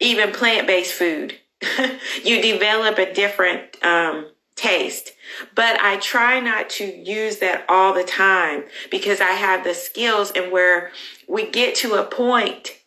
even 0.00 0.32
plant-based 0.32 0.94
food. 0.94 1.34
you 2.24 2.40
develop 2.40 2.98
a 2.98 3.12
different 3.12 3.82
um, 3.84 4.30
taste, 4.54 5.12
but 5.54 5.80
I 5.80 5.96
try 5.96 6.38
not 6.38 6.70
to 6.70 6.84
use 6.84 7.38
that 7.38 7.64
all 7.68 7.92
the 7.94 8.04
time 8.04 8.64
because 8.90 9.20
I 9.20 9.32
have 9.32 9.64
the 9.64 9.74
skills 9.74 10.30
and 10.30 10.52
where 10.52 10.92
we 11.26 11.50
get 11.50 11.74
to 11.76 11.94
a 11.94 12.04
point 12.04 12.78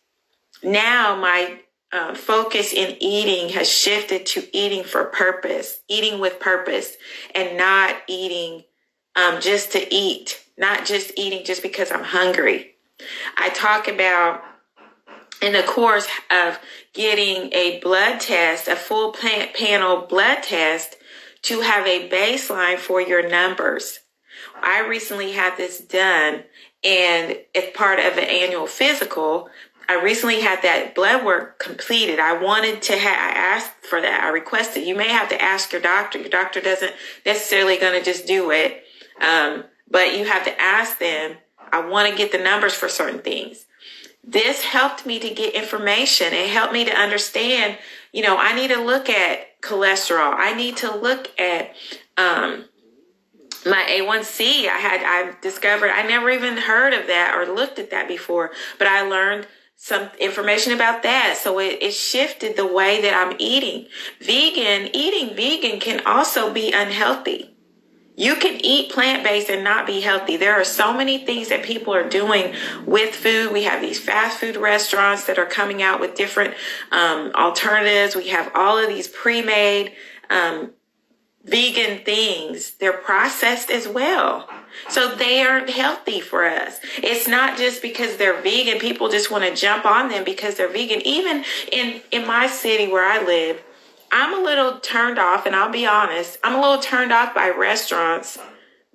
now 0.62 1.16
my 1.16 1.58
uh, 1.92 2.14
focus 2.14 2.72
in 2.72 2.96
eating 3.00 3.50
has 3.50 3.68
shifted 3.68 4.24
to 4.24 4.56
eating 4.56 4.84
for 4.84 5.04
purpose, 5.06 5.80
eating 5.88 6.20
with 6.20 6.40
purpose, 6.40 6.96
and 7.34 7.58
not 7.58 7.96
eating 8.06 8.64
um, 9.16 9.40
just 9.40 9.72
to 9.72 9.94
eat 9.94 10.38
not 10.58 10.84
just 10.84 11.12
eating 11.16 11.44
just 11.44 11.62
because 11.62 11.90
I'm 11.90 12.04
hungry. 12.04 12.72
I 13.36 13.48
talk 13.48 13.88
about 13.88 14.42
in 15.42 15.52
the 15.52 15.62
course 15.64 16.06
of 16.30 16.58
getting 16.94 17.52
a 17.52 17.80
blood 17.80 18.20
test, 18.20 18.68
a 18.68 18.76
full 18.76 19.12
plant 19.12 19.54
panel 19.54 20.06
blood 20.06 20.42
test 20.42 20.96
to 21.42 21.60
have 21.60 21.86
a 21.86 22.08
baseline 22.08 22.78
for 22.78 23.00
your 23.00 23.28
numbers. 23.28 23.98
I 24.62 24.86
recently 24.86 25.32
had 25.32 25.56
this 25.56 25.80
done 25.80 26.44
and 26.84 27.36
it's 27.54 27.76
part 27.76 27.98
of 27.98 28.16
an 28.16 28.24
annual 28.24 28.66
physical. 28.66 29.48
I 29.88 30.00
recently 30.00 30.40
had 30.40 30.62
that 30.62 30.94
blood 30.94 31.24
work 31.24 31.58
completed. 31.58 32.20
I 32.20 32.40
wanted 32.40 32.80
to 32.82 32.96
have, 32.96 33.34
I 33.34 33.36
asked 33.36 33.72
for 33.82 34.00
that. 34.00 34.22
I 34.22 34.28
requested. 34.28 34.86
You 34.86 34.94
may 34.94 35.08
have 35.08 35.28
to 35.30 35.42
ask 35.42 35.72
your 35.72 35.80
doctor. 35.80 36.20
Your 36.20 36.28
doctor 36.28 36.60
doesn't 36.60 36.92
necessarily 37.26 37.76
going 37.76 37.98
to 37.98 38.04
just 38.04 38.26
do 38.26 38.50
it. 38.52 38.84
Um, 39.20 39.64
but 39.90 40.16
you 40.16 40.24
have 40.24 40.44
to 40.44 40.60
ask 40.60 40.98
them, 40.98 41.36
I 41.72 41.86
want 41.86 42.10
to 42.10 42.16
get 42.16 42.32
the 42.32 42.38
numbers 42.38 42.74
for 42.74 42.88
certain 42.88 43.20
things. 43.20 43.66
This 44.24 44.62
helped 44.62 45.04
me 45.04 45.18
to 45.18 45.30
get 45.30 45.54
information. 45.54 46.32
It 46.32 46.50
helped 46.50 46.72
me 46.72 46.84
to 46.84 46.92
understand, 46.92 47.78
you 48.12 48.22
know, 48.22 48.36
I 48.38 48.54
need 48.54 48.68
to 48.68 48.80
look 48.80 49.10
at 49.10 49.60
cholesterol. 49.60 50.34
I 50.36 50.54
need 50.54 50.76
to 50.78 50.94
look 50.94 51.28
at, 51.40 51.74
um, 52.16 52.66
my 53.64 53.84
A1C. 53.88 54.68
I 54.68 54.78
had, 54.78 55.02
I've 55.02 55.40
discovered, 55.40 55.90
I 55.90 56.02
never 56.06 56.30
even 56.30 56.56
heard 56.56 56.92
of 56.92 57.06
that 57.06 57.34
or 57.34 57.52
looked 57.52 57.78
at 57.78 57.90
that 57.90 58.08
before, 58.08 58.50
but 58.78 58.88
I 58.88 59.02
learned 59.02 59.46
some 59.76 60.10
information 60.20 60.72
about 60.72 61.02
that. 61.02 61.36
So 61.36 61.58
it, 61.58 61.82
it 61.82 61.92
shifted 61.92 62.56
the 62.56 62.66
way 62.66 63.02
that 63.02 63.14
I'm 63.14 63.36
eating. 63.38 63.86
Vegan, 64.20 64.94
eating 64.94 65.34
vegan 65.34 65.80
can 65.80 66.06
also 66.06 66.52
be 66.52 66.72
unhealthy. 66.72 67.51
You 68.14 68.36
can 68.36 68.60
eat 68.62 68.92
plant 68.92 69.24
based 69.24 69.48
and 69.48 69.64
not 69.64 69.86
be 69.86 70.00
healthy. 70.00 70.36
There 70.36 70.54
are 70.54 70.64
so 70.64 70.92
many 70.92 71.24
things 71.24 71.48
that 71.48 71.62
people 71.62 71.94
are 71.94 72.08
doing 72.08 72.54
with 72.84 73.14
food. 73.14 73.52
We 73.52 73.62
have 73.62 73.80
these 73.80 73.98
fast 73.98 74.38
food 74.38 74.56
restaurants 74.56 75.26
that 75.26 75.38
are 75.38 75.46
coming 75.46 75.82
out 75.82 75.98
with 75.98 76.14
different 76.14 76.54
um, 76.90 77.32
alternatives. 77.34 78.14
We 78.14 78.28
have 78.28 78.52
all 78.54 78.76
of 78.76 78.88
these 78.88 79.08
pre 79.08 79.40
made 79.40 79.92
um, 80.28 80.72
vegan 81.44 82.04
things. 82.04 82.74
They're 82.74 82.92
processed 82.92 83.70
as 83.70 83.88
well. 83.88 84.48
So 84.88 85.14
they 85.14 85.42
aren't 85.42 85.70
healthy 85.70 86.20
for 86.20 86.44
us. 86.44 86.80
It's 86.98 87.28
not 87.28 87.58
just 87.58 87.82
because 87.82 88.16
they're 88.16 88.40
vegan. 88.40 88.78
People 88.78 89.08
just 89.08 89.30
want 89.30 89.44
to 89.44 89.54
jump 89.54 89.84
on 89.84 90.08
them 90.08 90.24
because 90.24 90.56
they're 90.56 90.72
vegan. 90.72 91.00
Even 91.06 91.44
in, 91.70 92.00
in 92.10 92.26
my 92.26 92.46
city 92.46 92.90
where 92.90 93.04
I 93.04 93.24
live, 93.24 93.62
I'm 94.12 94.38
a 94.38 94.44
little 94.44 94.78
turned 94.78 95.18
off, 95.18 95.46
and 95.46 95.56
I'll 95.56 95.72
be 95.72 95.86
honest, 95.86 96.38
I'm 96.44 96.54
a 96.54 96.60
little 96.60 96.82
turned 96.82 97.12
off 97.12 97.34
by 97.34 97.48
restaurants. 97.48 98.38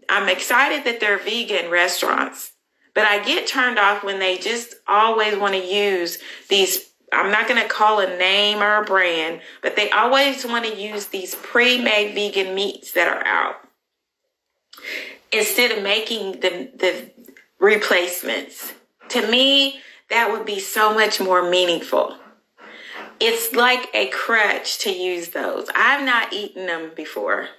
I'm 0.07 0.29
excited 0.29 0.85
that 0.85 0.99
they're 0.99 1.17
vegan 1.17 1.71
restaurants, 1.71 2.53
but 2.93 3.05
I 3.05 3.25
get 3.25 3.47
turned 3.47 3.79
off 3.79 4.03
when 4.03 4.19
they 4.19 4.37
just 4.37 4.75
always 4.87 5.35
want 5.35 5.55
to 5.55 5.65
use 5.65 6.19
these. 6.49 6.91
I'm 7.11 7.31
not 7.31 7.47
going 7.47 7.61
to 7.61 7.67
call 7.67 7.99
a 7.99 8.17
name 8.17 8.59
or 8.59 8.81
a 8.81 8.85
brand, 8.85 9.41
but 9.63 9.75
they 9.75 9.89
always 9.89 10.45
want 10.45 10.65
to 10.65 10.79
use 10.79 11.07
these 11.07 11.33
pre 11.33 11.81
made 11.81 12.13
vegan 12.13 12.53
meats 12.53 12.91
that 12.91 13.07
are 13.07 13.25
out 13.25 13.55
instead 15.31 15.71
of 15.71 15.83
making 15.83 16.41
the, 16.41 16.69
the 16.75 17.11
replacements. 17.59 18.73
To 19.09 19.27
me, 19.29 19.79
that 20.09 20.31
would 20.31 20.45
be 20.45 20.59
so 20.59 20.93
much 20.93 21.19
more 21.19 21.49
meaningful 21.49 22.17
it's 23.19 23.53
like 23.53 23.89
a 23.93 24.07
crutch 24.07 24.79
to 24.79 24.91
use 24.91 25.29
those. 25.29 25.67
I've 25.75 26.05
not 26.05 26.33
eaten 26.33 26.65
them 26.65 26.91
before. 26.95 27.49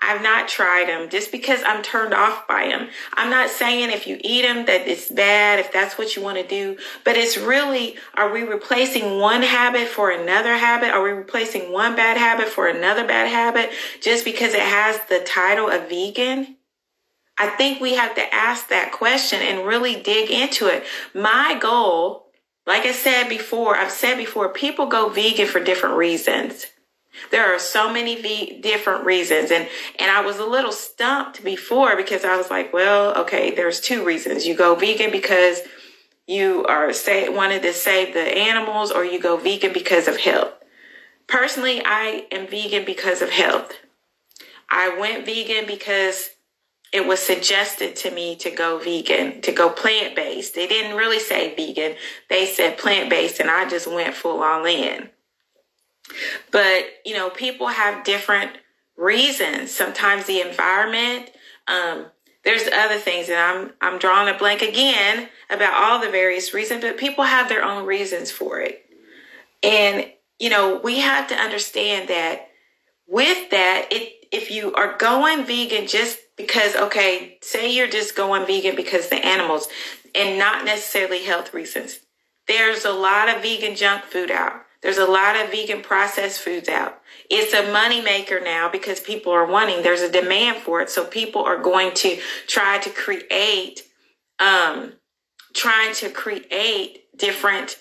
I've 0.00 0.22
not 0.22 0.48
tried 0.48 0.88
them 0.88 1.08
just 1.08 1.32
because 1.32 1.60
I'm 1.64 1.82
turned 1.82 2.14
off 2.14 2.46
by 2.46 2.68
them. 2.68 2.88
I'm 3.14 3.30
not 3.30 3.50
saying 3.50 3.90
if 3.90 4.06
you 4.06 4.18
eat 4.22 4.42
them 4.42 4.66
that 4.66 4.86
it's 4.86 5.10
bad, 5.10 5.58
if 5.58 5.72
that's 5.72 5.98
what 5.98 6.16
you 6.16 6.22
want 6.22 6.38
to 6.38 6.46
do, 6.46 6.76
but 7.04 7.16
it's 7.16 7.36
really, 7.36 7.96
are 8.14 8.32
we 8.32 8.42
replacing 8.42 9.18
one 9.18 9.42
habit 9.42 9.88
for 9.88 10.10
another 10.10 10.56
habit? 10.56 10.92
Are 10.92 11.02
we 11.02 11.10
replacing 11.10 11.72
one 11.72 11.96
bad 11.96 12.16
habit 12.16 12.48
for 12.48 12.68
another 12.68 13.06
bad 13.06 13.28
habit 13.28 13.70
just 14.00 14.24
because 14.24 14.54
it 14.54 14.60
has 14.60 15.00
the 15.08 15.20
title 15.20 15.68
of 15.68 15.88
vegan? 15.88 16.56
I 17.40 17.48
think 17.50 17.80
we 17.80 17.94
have 17.94 18.16
to 18.16 18.34
ask 18.34 18.68
that 18.68 18.92
question 18.92 19.40
and 19.40 19.66
really 19.66 20.00
dig 20.00 20.30
into 20.30 20.66
it. 20.66 20.84
My 21.14 21.56
goal, 21.60 22.27
like 22.68 22.84
I 22.84 22.92
said 22.92 23.30
before, 23.30 23.76
I've 23.76 23.90
said 23.90 24.18
before, 24.18 24.50
people 24.50 24.86
go 24.86 25.08
vegan 25.08 25.46
for 25.46 25.58
different 25.58 25.96
reasons. 25.96 26.66
There 27.30 27.52
are 27.52 27.58
so 27.58 27.90
many 27.90 28.60
different 28.60 29.06
reasons. 29.06 29.50
And, 29.50 29.66
and 29.98 30.10
I 30.10 30.20
was 30.20 30.38
a 30.38 30.44
little 30.44 30.70
stumped 30.70 31.42
before 31.42 31.96
because 31.96 32.26
I 32.26 32.36
was 32.36 32.50
like, 32.50 32.74
well, 32.74 33.16
okay, 33.22 33.52
there's 33.54 33.80
two 33.80 34.04
reasons. 34.04 34.46
You 34.46 34.54
go 34.54 34.74
vegan 34.74 35.10
because 35.10 35.62
you 36.26 36.66
are 36.66 36.92
say, 36.92 37.30
wanted 37.30 37.62
to 37.62 37.72
save 37.72 38.12
the 38.12 38.20
animals 38.20 38.92
or 38.92 39.02
you 39.02 39.18
go 39.18 39.38
vegan 39.38 39.72
because 39.72 40.06
of 40.06 40.18
health. 40.18 40.52
Personally, 41.26 41.80
I 41.82 42.26
am 42.30 42.46
vegan 42.46 42.84
because 42.84 43.22
of 43.22 43.30
health. 43.30 43.72
I 44.70 44.98
went 44.98 45.24
vegan 45.24 45.66
because 45.66 46.28
it 46.92 47.06
was 47.06 47.20
suggested 47.20 47.96
to 47.96 48.10
me 48.10 48.36
to 48.36 48.50
go 48.50 48.78
vegan, 48.78 49.40
to 49.42 49.52
go 49.52 49.68
plant 49.68 50.16
based. 50.16 50.54
They 50.54 50.66
didn't 50.66 50.96
really 50.96 51.18
say 51.18 51.54
vegan, 51.54 51.96
they 52.30 52.46
said 52.46 52.78
plant 52.78 53.10
based, 53.10 53.40
and 53.40 53.50
I 53.50 53.68
just 53.68 53.86
went 53.86 54.14
full 54.14 54.42
all 54.42 54.64
in. 54.64 55.10
But, 56.50 56.86
you 57.04 57.14
know, 57.14 57.28
people 57.28 57.68
have 57.68 58.04
different 58.04 58.52
reasons. 58.96 59.70
Sometimes 59.70 60.24
the 60.24 60.40
environment, 60.40 61.30
um, 61.66 62.06
there's 62.44 62.66
other 62.72 62.96
things, 62.96 63.28
and 63.28 63.38
I'm 63.38 63.72
I'm 63.80 63.98
drawing 63.98 64.34
a 64.34 64.38
blank 64.38 64.62
again 64.62 65.28
about 65.50 65.74
all 65.74 66.00
the 66.00 66.10
various 66.10 66.54
reasons, 66.54 66.82
but 66.82 66.96
people 66.96 67.24
have 67.24 67.48
their 67.48 67.62
own 67.62 67.84
reasons 67.84 68.30
for 68.30 68.60
it. 68.60 68.86
And, 69.62 70.06
you 70.38 70.48
know, 70.48 70.80
we 70.82 71.00
have 71.00 71.28
to 71.28 71.34
understand 71.34 72.08
that 72.08 72.48
with 73.06 73.50
that, 73.50 73.88
it 73.90 74.14
if 74.30 74.50
you 74.50 74.72
are 74.74 74.96
going 74.96 75.44
vegan 75.44 75.86
just 75.86 76.18
because 76.38 76.74
okay, 76.76 77.36
say 77.42 77.74
you're 77.74 77.88
just 77.88 78.16
going 78.16 78.46
vegan 78.46 78.76
because 78.76 79.10
the 79.10 79.16
animals 79.16 79.68
and 80.14 80.38
not 80.38 80.64
necessarily 80.64 81.24
health 81.24 81.52
reasons. 81.52 81.98
There's 82.46 82.86
a 82.86 82.92
lot 82.92 83.28
of 83.28 83.42
vegan 83.42 83.76
junk 83.76 84.04
food 84.04 84.30
out. 84.30 84.62
There's 84.80 84.98
a 84.98 85.06
lot 85.06 85.36
of 85.36 85.50
vegan 85.50 85.82
processed 85.82 86.40
foods 86.40 86.68
out. 86.68 87.00
It's 87.28 87.52
a 87.52 87.70
money 87.72 88.00
maker 88.00 88.40
now 88.40 88.70
because 88.70 89.00
people 89.00 89.32
are 89.32 89.44
wanting, 89.44 89.82
there's 89.82 90.00
a 90.00 90.10
demand 90.10 90.62
for 90.62 90.80
it. 90.80 90.88
So 90.88 91.04
people 91.04 91.42
are 91.42 91.60
going 91.60 91.92
to 91.94 92.18
try 92.46 92.78
to 92.78 92.90
create, 92.90 93.82
um, 94.38 94.94
trying 95.52 95.94
to 95.96 96.08
create 96.10 97.04
different 97.16 97.78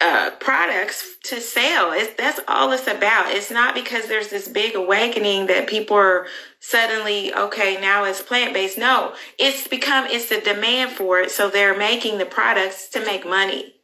uh, 0.00 0.30
products 0.40 1.16
to 1.24 1.40
sell. 1.40 1.90
That's 2.18 2.40
all 2.48 2.72
it's 2.72 2.86
about. 2.86 3.30
It's 3.30 3.50
not 3.50 3.74
because 3.74 4.08
there's 4.08 4.28
this 4.28 4.48
big 4.48 4.74
awakening 4.74 5.46
that 5.46 5.68
people 5.68 5.96
are 5.96 6.26
suddenly, 6.60 7.34
okay, 7.34 7.80
now 7.80 8.04
it's 8.04 8.22
plant 8.22 8.52
based. 8.52 8.78
No, 8.78 9.14
it's 9.38 9.66
become, 9.68 10.06
it's 10.08 10.28
the 10.28 10.40
demand 10.40 10.92
for 10.92 11.20
it. 11.20 11.30
So 11.30 11.48
they're 11.48 11.76
making 11.76 12.18
the 12.18 12.26
products 12.26 12.88
to 12.90 13.04
make 13.04 13.26
money. 13.26 13.74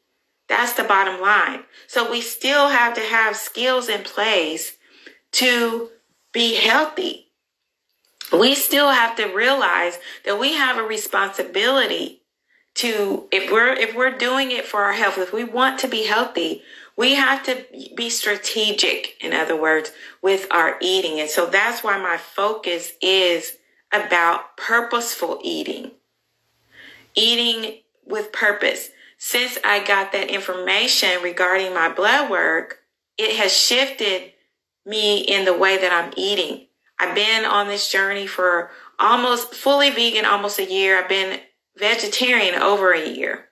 That's 0.48 0.74
the 0.74 0.84
bottom 0.84 1.20
line. 1.20 1.60
So 1.86 2.10
we 2.10 2.20
still 2.20 2.68
have 2.68 2.94
to 2.94 3.00
have 3.00 3.36
skills 3.36 3.88
in 3.88 4.02
place 4.02 4.76
to 5.32 5.88
be 6.32 6.56
healthy. 6.56 7.28
We 8.38 8.54
still 8.54 8.90
have 8.90 9.16
to 9.16 9.34
realize 9.34 9.98
that 10.24 10.38
we 10.38 10.54
have 10.54 10.76
a 10.76 10.82
responsibility 10.82 12.21
to 12.74 13.28
if 13.30 13.50
we're 13.50 13.72
if 13.72 13.94
we're 13.94 14.16
doing 14.16 14.50
it 14.50 14.64
for 14.64 14.82
our 14.82 14.92
health, 14.92 15.18
if 15.18 15.32
we 15.32 15.44
want 15.44 15.78
to 15.80 15.88
be 15.88 16.04
healthy, 16.04 16.62
we 16.96 17.14
have 17.14 17.42
to 17.44 17.64
be 17.94 18.10
strategic, 18.10 19.16
in 19.20 19.32
other 19.32 19.60
words, 19.60 19.92
with 20.20 20.46
our 20.50 20.76
eating. 20.80 21.20
And 21.20 21.30
so 21.30 21.46
that's 21.46 21.82
why 21.82 21.98
my 21.98 22.16
focus 22.16 22.92
is 23.00 23.56
about 23.92 24.56
purposeful 24.56 25.38
eating. 25.42 25.92
Eating 27.14 27.80
with 28.06 28.32
purpose 28.32 28.90
since 29.24 29.56
I 29.64 29.84
got 29.84 30.10
that 30.12 30.30
information 30.30 31.22
regarding 31.22 31.72
my 31.72 31.88
blood 31.88 32.28
work, 32.28 32.80
it 33.16 33.36
has 33.36 33.56
shifted 33.56 34.32
me 34.84 35.20
in 35.20 35.44
the 35.44 35.56
way 35.56 35.78
that 35.78 35.92
I'm 35.92 36.12
eating. 36.16 36.66
I've 36.98 37.14
been 37.14 37.44
on 37.44 37.68
this 37.68 37.88
journey 37.88 38.26
for 38.26 38.70
almost 38.98 39.54
fully 39.54 39.90
vegan, 39.90 40.24
almost 40.24 40.58
a 40.58 40.68
year. 40.68 40.98
I've 40.98 41.08
been 41.08 41.38
vegetarian 41.78 42.54
over 42.54 42.92
a 42.92 43.08
year. 43.08 43.48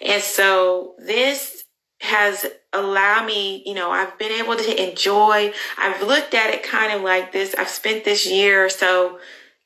And 0.00 0.22
so 0.22 0.94
this 0.98 1.64
has 2.00 2.46
allowed 2.72 3.26
me, 3.26 3.62
you 3.66 3.74
know, 3.74 3.90
I've 3.90 4.18
been 4.18 4.40
able 4.40 4.56
to 4.56 4.88
enjoy, 4.88 5.52
I've 5.76 6.02
looked 6.02 6.34
at 6.34 6.54
it 6.54 6.62
kind 6.62 6.92
of 6.92 7.02
like 7.02 7.32
this. 7.32 7.54
I've 7.56 7.68
spent 7.68 8.04
this 8.04 8.26
year 8.26 8.64
or 8.64 8.68
so 8.68 9.18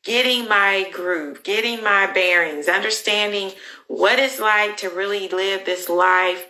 getting 0.05 0.49
my 0.49 0.89
groove, 0.93 1.43
getting 1.43 1.83
my 1.83 2.11
bearings, 2.13 2.69
understanding 2.69 3.53
what 3.87 4.19
it's 4.19 4.41
like 4.41 4.77
to 4.79 4.89
really 4.89 5.29
live 5.29 5.65
this 5.65 5.89
life 5.89 6.47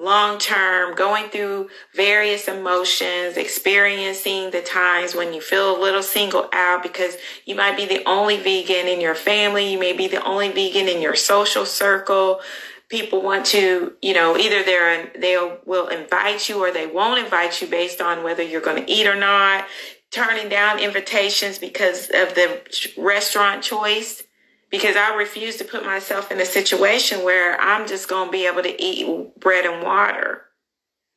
long 0.00 0.38
term, 0.38 0.94
going 0.94 1.28
through 1.28 1.68
various 1.94 2.48
emotions, 2.48 3.36
experiencing 3.36 4.50
the 4.50 4.62
times 4.62 5.14
when 5.14 5.34
you 5.34 5.40
feel 5.40 5.76
a 5.76 5.80
little 5.80 6.02
singled 6.02 6.48
out 6.52 6.82
because 6.82 7.16
you 7.44 7.54
might 7.54 7.76
be 7.76 7.84
the 7.84 8.02
only 8.08 8.38
vegan 8.38 8.88
in 8.88 9.00
your 9.00 9.14
family, 9.14 9.70
you 9.70 9.78
may 9.78 9.92
be 9.92 10.08
the 10.08 10.24
only 10.24 10.50
vegan 10.50 10.88
in 10.88 11.02
your 11.02 11.14
social 11.14 11.66
circle. 11.66 12.40
People 12.88 13.22
want 13.22 13.46
to, 13.46 13.92
you 14.02 14.14
know, 14.14 14.36
either 14.36 14.64
they're 14.64 15.12
they 15.16 15.36
will 15.66 15.88
invite 15.88 16.48
you 16.48 16.58
or 16.58 16.72
they 16.72 16.86
won't 16.86 17.22
invite 17.22 17.60
you 17.60 17.68
based 17.68 18.00
on 18.00 18.24
whether 18.24 18.42
you're 18.42 18.60
going 18.60 18.84
to 18.84 18.90
eat 18.90 19.06
or 19.06 19.16
not 19.16 19.66
turning 20.10 20.48
down 20.48 20.80
invitations 20.80 21.58
because 21.58 22.06
of 22.06 22.34
the 22.34 22.60
restaurant 22.98 23.62
choice 23.62 24.24
because 24.70 24.96
I 24.96 25.14
refuse 25.14 25.56
to 25.56 25.64
put 25.64 25.84
myself 25.84 26.30
in 26.30 26.40
a 26.40 26.44
situation 26.44 27.24
where 27.24 27.60
I'm 27.60 27.88
just 27.88 28.08
going 28.08 28.28
to 28.28 28.32
be 28.32 28.46
able 28.46 28.62
to 28.62 28.82
eat 28.82 29.38
bread 29.38 29.66
and 29.66 29.82
water. 29.82 30.42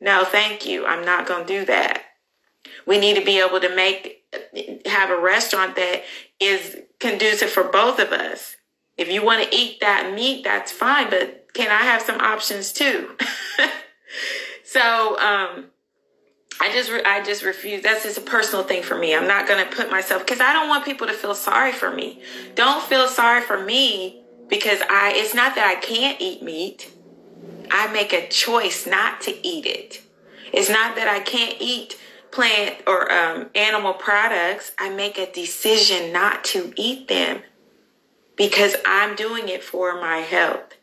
No, 0.02 0.26
thank 0.26 0.66
you. 0.66 0.86
I'm 0.86 1.06
not 1.06 1.28
going 1.28 1.46
to 1.46 1.60
do 1.60 1.66
that. 1.66 2.04
We 2.86 3.00
need 3.00 3.16
to 3.16 3.24
be 3.24 3.40
able 3.40 3.60
to 3.62 3.74
make 3.74 4.24
have 4.86 5.12
a 5.12 5.20
restaurant 5.20 5.76
that 5.76 6.04
is 6.40 6.78
conducive 7.00 7.50
for 7.50 7.64
both 7.64 8.00
of 8.00 8.12
us. 8.12 8.56
If 8.98 9.12
you 9.12 9.24
want 9.24 9.44
to 9.44 9.56
eat 9.56 9.80
that 9.82 10.14
meat, 10.14 10.44
that's 10.44 10.72
fine, 10.72 11.10
but 11.10 11.48
can 11.54 11.70
I 11.70 11.84
have 11.84 12.02
some 12.02 12.20
options 12.20 12.74
too? 12.74 13.16
so, 14.64 15.20
um, 15.20 15.66
I 16.60 16.72
just 16.72 16.92
I 17.06 17.24
just 17.24 17.44
refuse. 17.44 17.84
That's 17.84 18.04
just 18.04 18.18
a 18.18 18.22
personal 18.22 18.64
thing 18.64 18.84
for 18.84 18.98
me. 18.98 19.16
I'm 19.16 19.28
not 19.28 19.48
to 19.48 19.76
put 19.76 19.92
myself 19.92 20.26
cuz 20.26 20.40
I 20.40 20.54
don't 20.54 20.70
want 20.70 20.86
people 20.86 21.08
to 21.08 21.14
feel 21.14 21.36
sorry 21.36 21.72
for 21.72 21.92
me. 21.92 22.22
Don't 22.56 22.84
feel 22.84 23.08
sorry 23.08 23.42
for 23.42 23.60
me 23.60 24.24
because 24.48 24.82
I 24.90 25.14
it's 25.16 25.34
not 25.34 25.56
that 25.56 25.66
I 25.66 25.76
can't 25.76 26.22
eat 26.22 26.42
meat. 26.42 26.90
I 27.72 27.88
make 27.92 28.14
a 28.14 28.28
choice 28.28 28.86
not 28.86 29.22
to 29.22 29.46
eat 29.46 29.66
it. 29.66 30.02
It's 30.52 30.70
not 30.70 30.96
that 30.96 31.08
I 31.08 31.20
can't 31.20 31.56
eat 31.60 31.98
plant 32.32 32.78
or 32.86 33.12
um, 33.12 33.50
animal 33.56 33.94
products. 33.94 34.72
I 34.78 34.90
make 34.90 35.18
a 35.18 35.32
decision 35.32 36.12
not 36.12 36.44
to 36.46 36.74
eat 36.76 37.08
them 37.08 37.42
because 38.36 38.76
I'm 38.86 39.16
doing 39.16 39.50
it 39.50 39.64
for 39.64 40.00
my 40.00 40.18
health. 40.18 40.76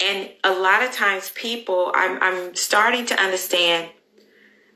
And 0.00 0.30
a 0.42 0.52
lot 0.52 0.82
of 0.82 0.92
times 0.92 1.30
people 1.30 1.92
I'm 1.94 2.20
I'm 2.22 2.54
starting 2.56 3.06
to 3.06 3.20
understand 3.20 3.90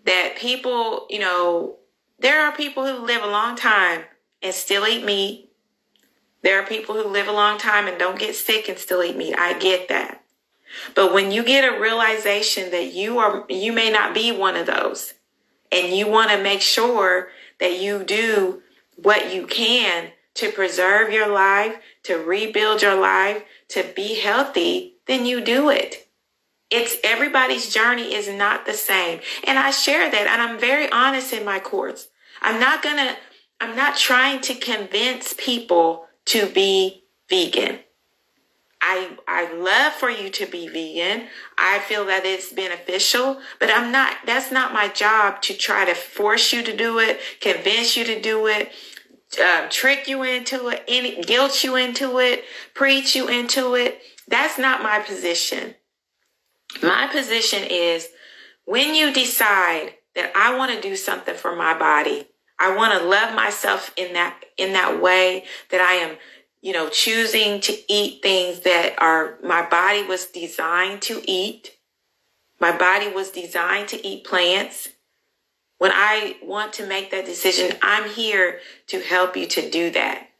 that 0.08 0.36
people, 0.38 1.06
you 1.10 1.18
know, 1.18 1.76
there 2.18 2.40
are 2.40 2.56
people 2.56 2.86
who 2.86 3.04
live 3.04 3.22
a 3.22 3.26
long 3.26 3.56
time 3.56 4.04
and 4.42 4.54
still 4.54 4.86
eat 4.86 5.04
meat. 5.04 5.50
There 6.42 6.58
are 6.58 6.66
people 6.66 6.94
who 6.94 7.08
live 7.08 7.28
a 7.28 7.32
long 7.32 7.58
time 7.58 7.86
and 7.86 7.98
don't 7.98 8.18
get 8.18 8.34
sick 8.34 8.70
and 8.70 8.78
still 8.78 9.02
eat 9.02 9.18
meat. 9.18 9.34
I 9.36 9.58
get 9.58 9.88
that. 9.88 10.24
But 10.94 11.12
when 11.12 11.30
you 11.30 11.44
get 11.44 11.70
a 11.70 11.78
realization 11.78 12.70
that 12.70 12.94
you 12.94 13.18
are, 13.18 13.44
you 13.50 13.70
may 13.70 13.90
not 13.90 14.14
be 14.14 14.32
one 14.32 14.56
of 14.56 14.66
those 14.66 15.12
and 15.70 15.94
you 15.94 16.08
want 16.08 16.30
to 16.30 16.42
make 16.42 16.62
sure 16.62 17.28
that 17.60 17.78
you 17.78 18.02
do 18.02 18.62
what 18.96 19.34
you 19.34 19.46
can 19.46 20.12
to 20.36 20.50
preserve 20.50 21.12
your 21.12 21.28
life, 21.28 21.76
to 22.04 22.16
rebuild 22.16 22.80
your 22.80 22.98
life, 22.98 23.42
to 23.68 23.84
be 23.94 24.18
healthy, 24.20 24.94
then 25.06 25.26
you 25.26 25.42
do 25.42 25.68
it. 25.68 26.07
It's 26.70 26.96
everybody's 27.02 27.72
journey 27.72 28.14
is 28.14 28.28
not 28.28 28.66
the 28.66 28.74
same. 28.74 29.20
And 29.44 29.58
I 29.58 29.70
share 29.70 30.10
that 30.10 30.26
and 30.26 30.42
I'm 30.42 30.58
very 30.58 30.90
honest 30.90 31.32
in 31.32 31.44
my 31.44 31.60
courts. 31.60 32.08
I'm 32.42 32.60
not 32.60 32.82
gonna, 32.82 33.16
I'm 33.60 33.74
not 33.74 33.96
trying 33.96 34.40
to 34.42 34.54
convince 34.54 35.34
people 35.34 36.06
to 36.26 36.46
be 36.46 37.04
vegan. 37.28 37.80
I 38.80 39.10
I 39.26 39.52
love 39.54 39.92
for 39.94 40.08
you 40.10 40.30
to 40.30 40.46
be 40.46 40.68
vegan. 40.68 41.26
I 41.56 41.80
feel 41.80 42.04
that 42.06 42.24
it's 42.24 42.52
beneficial, 42.52 43.40
but 43.58 43.70
I'm 43.70 43.90
not 43.90 44.16
that's 44.24 44.52
not 44.52 44.72
my 44.72 44.88
job 44.88 45.42
to 45.42 45.54
try 45.54 45.84
to 45.84 45.94
force 45.94 46.52
you 46.52 46.62
to 46.62 46.76
do 46.76 46.98
it, 47.00 47.18
convince 47.40 47.96
you 47.96 48.04
to 48.04 48.20
do 48.20 48.46
it, 48.46 48.70
uh, 49.42 49.66
trick 49.68 50.06
you 50.06 50.22
into 50.22 50.68
it, 50.68 50.84
any 50.86 51.20
guilt 51.22 51.64
you 51.64 51.74
into 51.76 52.18
it, 52.18 52.44
preach 52.74 53.16
you 53.16 53.28
into 53.28 53.74
it. 53.74 54.00
That's 54.28 54.58
not 54.58 54.82
my 54.82 55.00
position. 55.00 55.74
My 56.82 57.08
position 57.10 57.64
is 57.64 58.08
when 58.64 58.94
you 58.94 59.12
decide 59.12 59.94
that 60.14 60.32
I 60.36 60.56
want 60.56 60.72
to 60.72 60.80
do 60.80 60.96
something 60.96 61.34
for 61.34 61.56
my 61.56 61.78
body, 61.78 62.26
I 62.58 62.74
want 62.76 62.92
to 62.98 63.06
love 63.06 63.34
myself 63.34 63.92
in 63.96 64.14
that 64.14 64.44
in 64.56 64.72
that 64.72 65.00
way 65.00 65.44
that 65.70 65.80
I 65.80 65.94
am 65.94 66.18
you 66.60 66.72
know, 66.72 66.88
choosing 66.88 67.60
to 67.60 67.92
eat 67.92 68.22
things 68.22 68.60
that 68.60 68.96
are, 68.98 69.38
my 69.42 69.68
body 69.68 70.04
was 70.04 70.26
designed 70.26 71.02
to 71.02 71.22
eat. 71.24 71.76
My 72.60 72.76
body 72.76 73.08
was 73.08 73.30
designed 73.30 73.88
to 73.88 74.06
eat 74.06 74.24
plants. 74.24 74.88
When 75.78 75.92
I 75.94 76.36
want 76.42 76.72
to 76.74 76.86
make 76.86 77.12
that 77.12 77.24
decision, 77.24 77.76
I'm 77.82 78.10
here 78.10 78.58
to 78.88 79.00
help 79.00 79.36
you 79.36 79.46
to 79.46 79.70
do 79.70 79.90
that. 79.90 80.30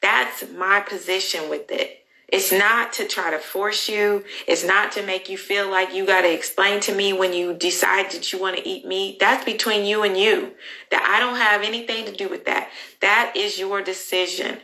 That's 0.00 0.44
my 0.52 0.80
position 0.80 1.50
with 1.50 1.70
it. 1.70 2.03
It's 2.28 2.52
not 2.52 2.92
to 2.94 3.06
try 3.06 3.30
to 3.30 3.38
force 3.38 3.88
you. 3.88 4.24
It's 4.48 4.64
not 4.64 4.92
to 4.92 5.02
make 5.04 5.28
you 5.28 5.36
feel 5.36 5.70
like 5.70 5.94
you 5.94 6.06
got 6.06 6.22
to 6.22 6.32
explain 6.32 6.80
to 6.80 6.94
me 6.94 7.12
when 7.12 7.32
you 7.32 7.54
decide 7.54 8.10
that 8.10 8.32
you 8.32 8.40
want 8.40 8.56
to 8.56 8.68
eat 8.68 8.86
meat. 8.86 9.18
That's 9.20 9.44
between 9.44 9.84
you 9.84 10.02
and 10.02 10.16
you. 10.16 10.54
That 10.90 11.04
I 11.04 11.20
don't 11.20 11.36
have 11.36 11.62
anything 11.62 12.06
to 12.06 12.12
do 12.12 12.28
with 12.28 12.46
that. 12.46 12.70
That 13.00 13.34
is 13.36 13.58
your 13.58 13.82
decision. 13.82 14.58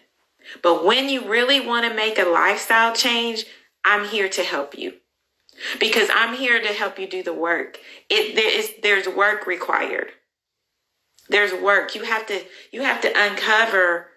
But 0.62 0.85
when 0.85 1.09
you 1.09 1.29
really 1.29 1.61
want 1.61 1.87
to 1.87 1.94
make 1.94 2.18
a 2.18 2.25
lifestyle 2.25 2.94
change, 2.94 3.44
I'm 3.85 4.07
here 4.07 4.29
to 4.29 4.42
help 4.42 4.77
you 4.77 4.94
because 5.79 6.09
I'm 6.14 6.35
here 6.35 6.61
to 6.61 6.68
help 6.68 6.99
you 6.99 7.07
do 7.07 7.23
the 7.23 7.35
work. 7.35 7.79
It 8.09 8.35
there 8.37 8.59
is 8.59 8.73
there's 8.83 9.09
work 9.09 9.46
required. 9.46 10.12
There's 11.29 11.53
work. 11.53 11.94
You 11.94 12.05
have 12.05 12.27
to 12.27 12.40
you 12.73 12.83
have 12.83 13.01
to 13.03 13.12
uncover 13.14 14.09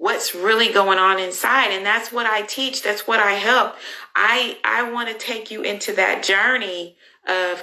what's 0.00 0.34
really 0.34 0.72
going 0.72 0.98
on 0.98 1.18
inside 1.18 1.72
and 1.72 1.84
that's 1.84 2.10
what 2.10 2.24
I 2.24 2.40
teach. 2.42 2.82
That's 2.82 3.06
what 3.06 3.20
I 3.20 3.32
help. 3.32 3.74
I 4.16 4.56
I 4.64 4.90
want 4.90 5.08
to 5.08 5.14
take 5.14 5.50
you 5.50 5.62
into 5.62 5.92
that 5.92 6.22
journey 6.22 6.96
of 7.28 7.62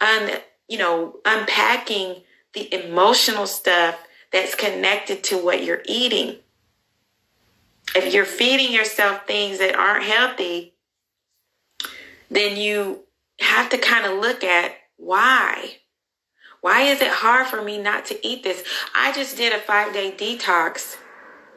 un 0.00 0.38
you 0.66 0.78
know 0.78 1.16
unpacking 1.26 2.22
the 2.54 2.72
emotional 2.72 3.46
stuff 3.46 3.98
that's 4.32 4.54
connected 4.54 5.22
to 5.24 5.36
what 5.36 5.62
you're 5.62 5.82
eating 5.84 6.36
if 7.94 8.12
you're 8.12 8.24
feeding 8.24 8.72
yourself 8.72 9.26
things 9.26 9.58
that 9.58 9.76
aren't 9.76 10.04
healthy, 10.04 10.74
then 12.30 12.56
you 12.56 13.04
have 13.40 13.68
to 13.70 13.78
kind 13.78 14.06
of 14.06 14.18
look 14.18 14.42
at 14.42 14.72
why. 14.96 15.76
Why 16.60 16.82
is 16.82 17.02
it 17.02 17.10
hard 17.10 17.46
for 17.46 17.62
me 17.62 17.78
not 17.78 18.06
to 18.06 18.26
eat 18.26 18.42
this? 18.42 18.64
I 18.96 19.12
just 19.12 19.36
did 19.36 19.52
a 19.52 19.58
five 19.58 19.92
day 19.92 20.10
detox 20.10 20.96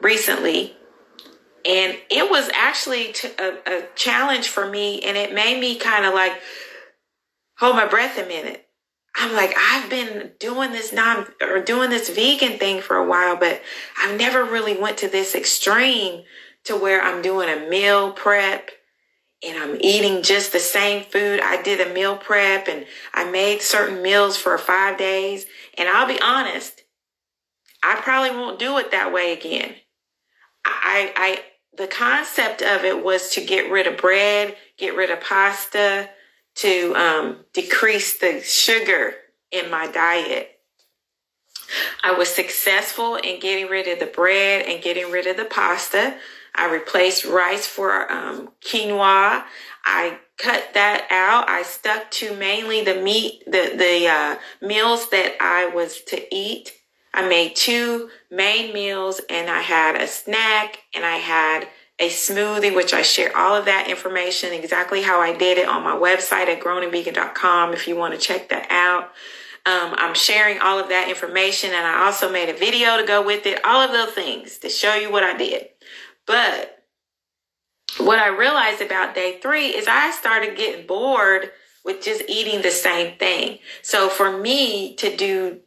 recently, 0.00 0.76
and 1.64 1.96
it 2.10 2.30
was 2.30 2.50
actually 2.54 3.14
a, 3.38 3.54
a 3.66 3.82
challenge 3.94 4.48
for 4.48 4.68
me, 4.68 5.00
and 5.02 5.16
it 5.16 5.34
made 5.34 5.60
me 5.60 5.76
kind 5.76 6.04
of 6.04 6.14
like 6.14 6.40
hold 7.58 7.76
my 7.76 7.86
breath 7.86 8.18
a 8.18 8.26
minute. 8.26 8.64
I'm 9.16 9.34
like, 9.34 9.52
I've 9.58 9.90
been 9.90 10.32
doing 10.38 10.70
this 10.70 10.92
non 10.92 11.26
or 11.40 11.60
doing 11.60 11.90
this 11.90 12.08
vegan 12.08 12.58
thing 12.58 12.80
for 12.80 12.96
a 12.96 13.06
while, 13.06 13.36
but 13.36 13.60
I've 14.00 14.16
never 14.16 14.44
really 14.44 14.76
went 14.76 14.98
to 14.98 15.08
this 15.08 15.34
extreme 15.34 16.22
to 16.64 16.76
where 16.76 17.02
I'm 17.02 17.20
doing 17.20 17.48
a 17.48 17.68
meal 17.68 18.12
prep 18.12 18.70
and 19.44 19.56
I'm 19.56 19.76
eating 19.80 20.22
just 20.22 20.52
the 20.52 20.60
same 20.60 21.04
food. 21.04 21.40
I 21.40 21.62
did 21.62 21.80
a 21.80 21.92
meal 21.92 22.16
prep 22.16 22.68
and 22.68 22.86
I 23.12 23.28
made 23.30 23.62
certain 23.62 24.02
meals 24.02 24.36
for 24.36 24.56
five 24.58 24.98
days. 24.98 25.46
And 25.76 25.88
I'll 25.88 26.08
be 26.08 26.20
honest, 26.20 26.82
I 27.82 27.96
probably 27.96 28.36
won't 28.36 28.58
do 28.58 28.78
it 28.78 28.90
that 28.90 29.12
way 29.12 29.32
again. 29.32 29.74
I, 30.68 31.12
I, 31.16 31.40
the 31.76 31.86
concept 31.86 32.62
of 32.62 32.84
it 32.84 33.04
was 33.04 33.30
to 33.30 33.44
get 33.44 33.70
rid 33.70 33.86
of 33.86 33.96
bread, 33.96 34.56
get 34.76 34.96
rid 34.96 35.10
of 35.10 35.20
pasta, 35.20 36.08
to 36.56 36.94
um, 36.96 37.44
decrease 37.52 38.18
the 38.18 38.40
sugar 38.40 39.14
in 39.50 39.70
my 39.70 39.86
diet. 39.86 40.50
I 42.02 42.12
was 42.12 42.28
successful 42.28 43.16
in 43.16 43.40
getting 43.40 43.66
rid 43.66 43.86
of 43.88 43.98
the 43.98 44.06
bread 44.06 44.66
and 44.66 44.82
getting 44.82 45.10
rid 45.10 45.26
of 45.26 45.36
the 45.36 45.44
pasta. 45.44 46.16
I 46.54 46.72
replaced 46.72 47.24
rice 47.24 47.66
for 47.66 48.10
um, 48.10 48.50
quinoa. 48.64 49.44
I 49.84 50.18
cut 50.38 50.70
that 50.74 51.06
out. 51.10 51.48
I 51.48 51.62
stuck 51.62 52.10
to 52.12 52.34
mainly 52.36 52.82
the 52.82 53.00
meat, 53.00 53.42
the 53.46 53.74
the 53.76 54.08
uh, 54.08 54.36
meals 54.66 55.10
that 55.10 55.36
I 55.40 55.66
was 55.66 56.00
to 56.08 56.34
eat. 56.34 56.72
I 57.18 57.28
made 57.28 57.56
two 57.56 58.10
main 58.30 58.72
meals, 58.72 59.20
and 59.28 59.50
I 59.50 59.60
had 59.60 60.00
a 60.00 60.06
snack, 60.06 60.78
and 60.94 61.04
I 61.04 61.16
had 61.16 61.68
a 61.98 62.08
smoothie, 62.08 62.74
which 62.74 62.94
I 62.94 63.02
share 63.02 63.36
all 63.36 63.56
of 63.56 63.64
that 63.64 63.88
information, 63.90 64.52
exactly 64.52 65.02
how 65.02 65.20
I 65.20 65.36
did 65.36 65.58
it 65.58 65.68
on 65.68 65.82
my 65.82 65.96
website 65.96 66.46
at 66.46 66.60
grownandvegan.com 66.60 67.74
if 67.74 67.88
you 67.88 67.96
want 67.96 68.14
to 68.14 68.20
check 68.20 68.50
that 68.50 68.68
out. 68.70 69.10
Um, 69.66 69.96
I'm 69.98 70.14
sharing 70.14 70.60
all 70.60 70.78
of 70.78 70.88
that 70.90 71.08
information 71.08 71.70
and 71.70 71.84
I 71.84 72.06
also 72.06 72.30
made 72.30 72.48
a 72.48 72.56
video 72.56 72.96
to 72.96 73.04
go 73.04 73.26
with 73.26 73.44
it, 73.46 73.62
all 73.64 73.80
of 73.80 73.90
those 73.90 74.14
things 74.14 74.58
to 74.58 74.68
show 74.68 74.94
you 74.94 75.10
what 75.10 75.24
I 75.24 75.36
did. 75.36 75.66
But 76.24 76.84
what 77.98 78.18
I 78.18 78.28
realized 78.28 78.80
about 78.80 79.14
day 79.14 79.40
three 79.42 79.66
is 79.66 79.86
I 79.88 80.12
started 80.12 80.56
getting 80.56 80.86
bored 80.86 81.50
with 81.84 82.02
just 82.02 82.22
eating 82.28 82.62
the 82.62 82.70
same 82.70 83.18
thing. 83.18 83.58
So 83.82 84.08
for 84.08 84.38
me 84.38 84.94
to 84.96 85.14
do, 85.16 85.60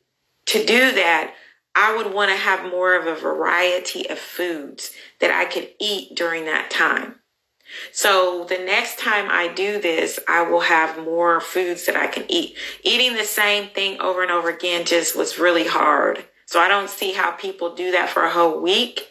to 0.47 0.65
do 0.65 0.93
that, 0.93 1.35
I 1.75 1.95
would 1.95 2.13
want 2.13 2.31
to 2.31 2.37
have 2.37 2.69
more 2.69 2.95
of 2.95 3.07
a 3.07 3.19
variety 3.19 4.09
of 4.09 4.19
foods 4.19 4.91
that 5.19 5.31
I 5.31 5.45
could 5.45 5.69
eat 5.79 6.15
during 6.15 6.45
that 6.45 6.69
time. 6.69 7.15
So 7.91 8.45
the 8.49 8.57
next 8.57 8.99
time 8.99 9.27
I 9.29 9.47
do 9.47 9.79
this, 9.79 10.19
I 10.27 10.41
will 10.43 10.61
have 10.61 11.03
more 11.03 11.39
foods 11.39 11.85
that 11.85 11.95
I 11.95 12.07
can 12.07 12.25
eat. 12.27 12.55
Eating 12.83 13.15
the 13.15 13.23
same 13.23 13.69
thing 13.69 13.99
over 14.01 14.21
and 14.21 14.31
over 14.31 14.49
again 14.49 14.85
just 14.85 15.15
was 15.15 15.39
really 15.39 15.67
hard. 15.67 16.25
So 16.45 16.59
I 16.59 16.67
don't 16.67 16.89
see 16.89 17.13
how 17.13 17.31
people 17.31 17.75
do 17.75 17.91
that 17.91 18.09
for 18.09 18.23
a 18.23 18.31
whole 18.31 18.61
week, 18.61 19.07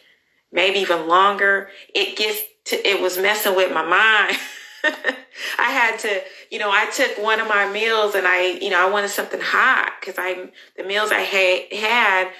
maybe 0.51 0.79
even 0.79 1.07
longer. 1.07 1.69
It 1.95 2.15
gets 2.15 2.39
to, 2.65 2.87
it 2.87 3.01
was 3.01 3.17
messing 3.17 3.55
with 3.55 3.73
my 3.73 3.83
mind. 3.83 4.37
I 5.57 5.71
had 5.71 5.97
to, 5.99 6.21
you 6.51 6.59
know, 6.59 6.69
I 6.71 6.89
took 6.91 7.17
one 7.17 7.39
of 7.39 7.47
my 7.47 7.71
meals 7.71 8.13
and 8.13 8.27
I, 8.27 8.51
you 8.61 8.69
know, 8.69 8.87
I 8.87 8.91
wanted 8.91 9.09
something 9.09 9.41
hot 9.41 9.93
because 9.99 10.15
I, 10.17 10.51
the 10.77 10.83
meals 10.83 11.11
I 11.11 11.21
had, 11.21 11.73
had 11.73 12.31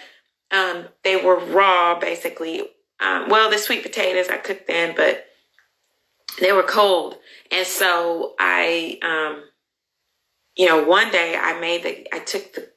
um, 0.51 0.85
they 1.03 1.15
were 1.15 1.39
raw, 1.39 1.99
basically. 1.99 2.61
Um, 2.99 3.29
well, 3.29 3.49
the 3.49 3.57
sweet 3.57 3.83
potatoes 3.83 4.29
I 4.29 4.37
cooked 4.37 4.67
then, 4.67 4.93
but 4.95 5.25
they 6.39 6.51
were 6.51 6.63
cold. 6.63 7.17
And 7.51 7.65
so 7.65 8.35
I, 8.39 8.99
um, 9.01 9.43
you 10.55 10.67
know, 10.67 10.83
one 10.83 11.11
day 11.11 11.35
I 11.39 11.59
made 11.59 11.83
the, 11.83 12.15
I 12.15 12.19
took 12.19 12.53
the, 12.53 12.69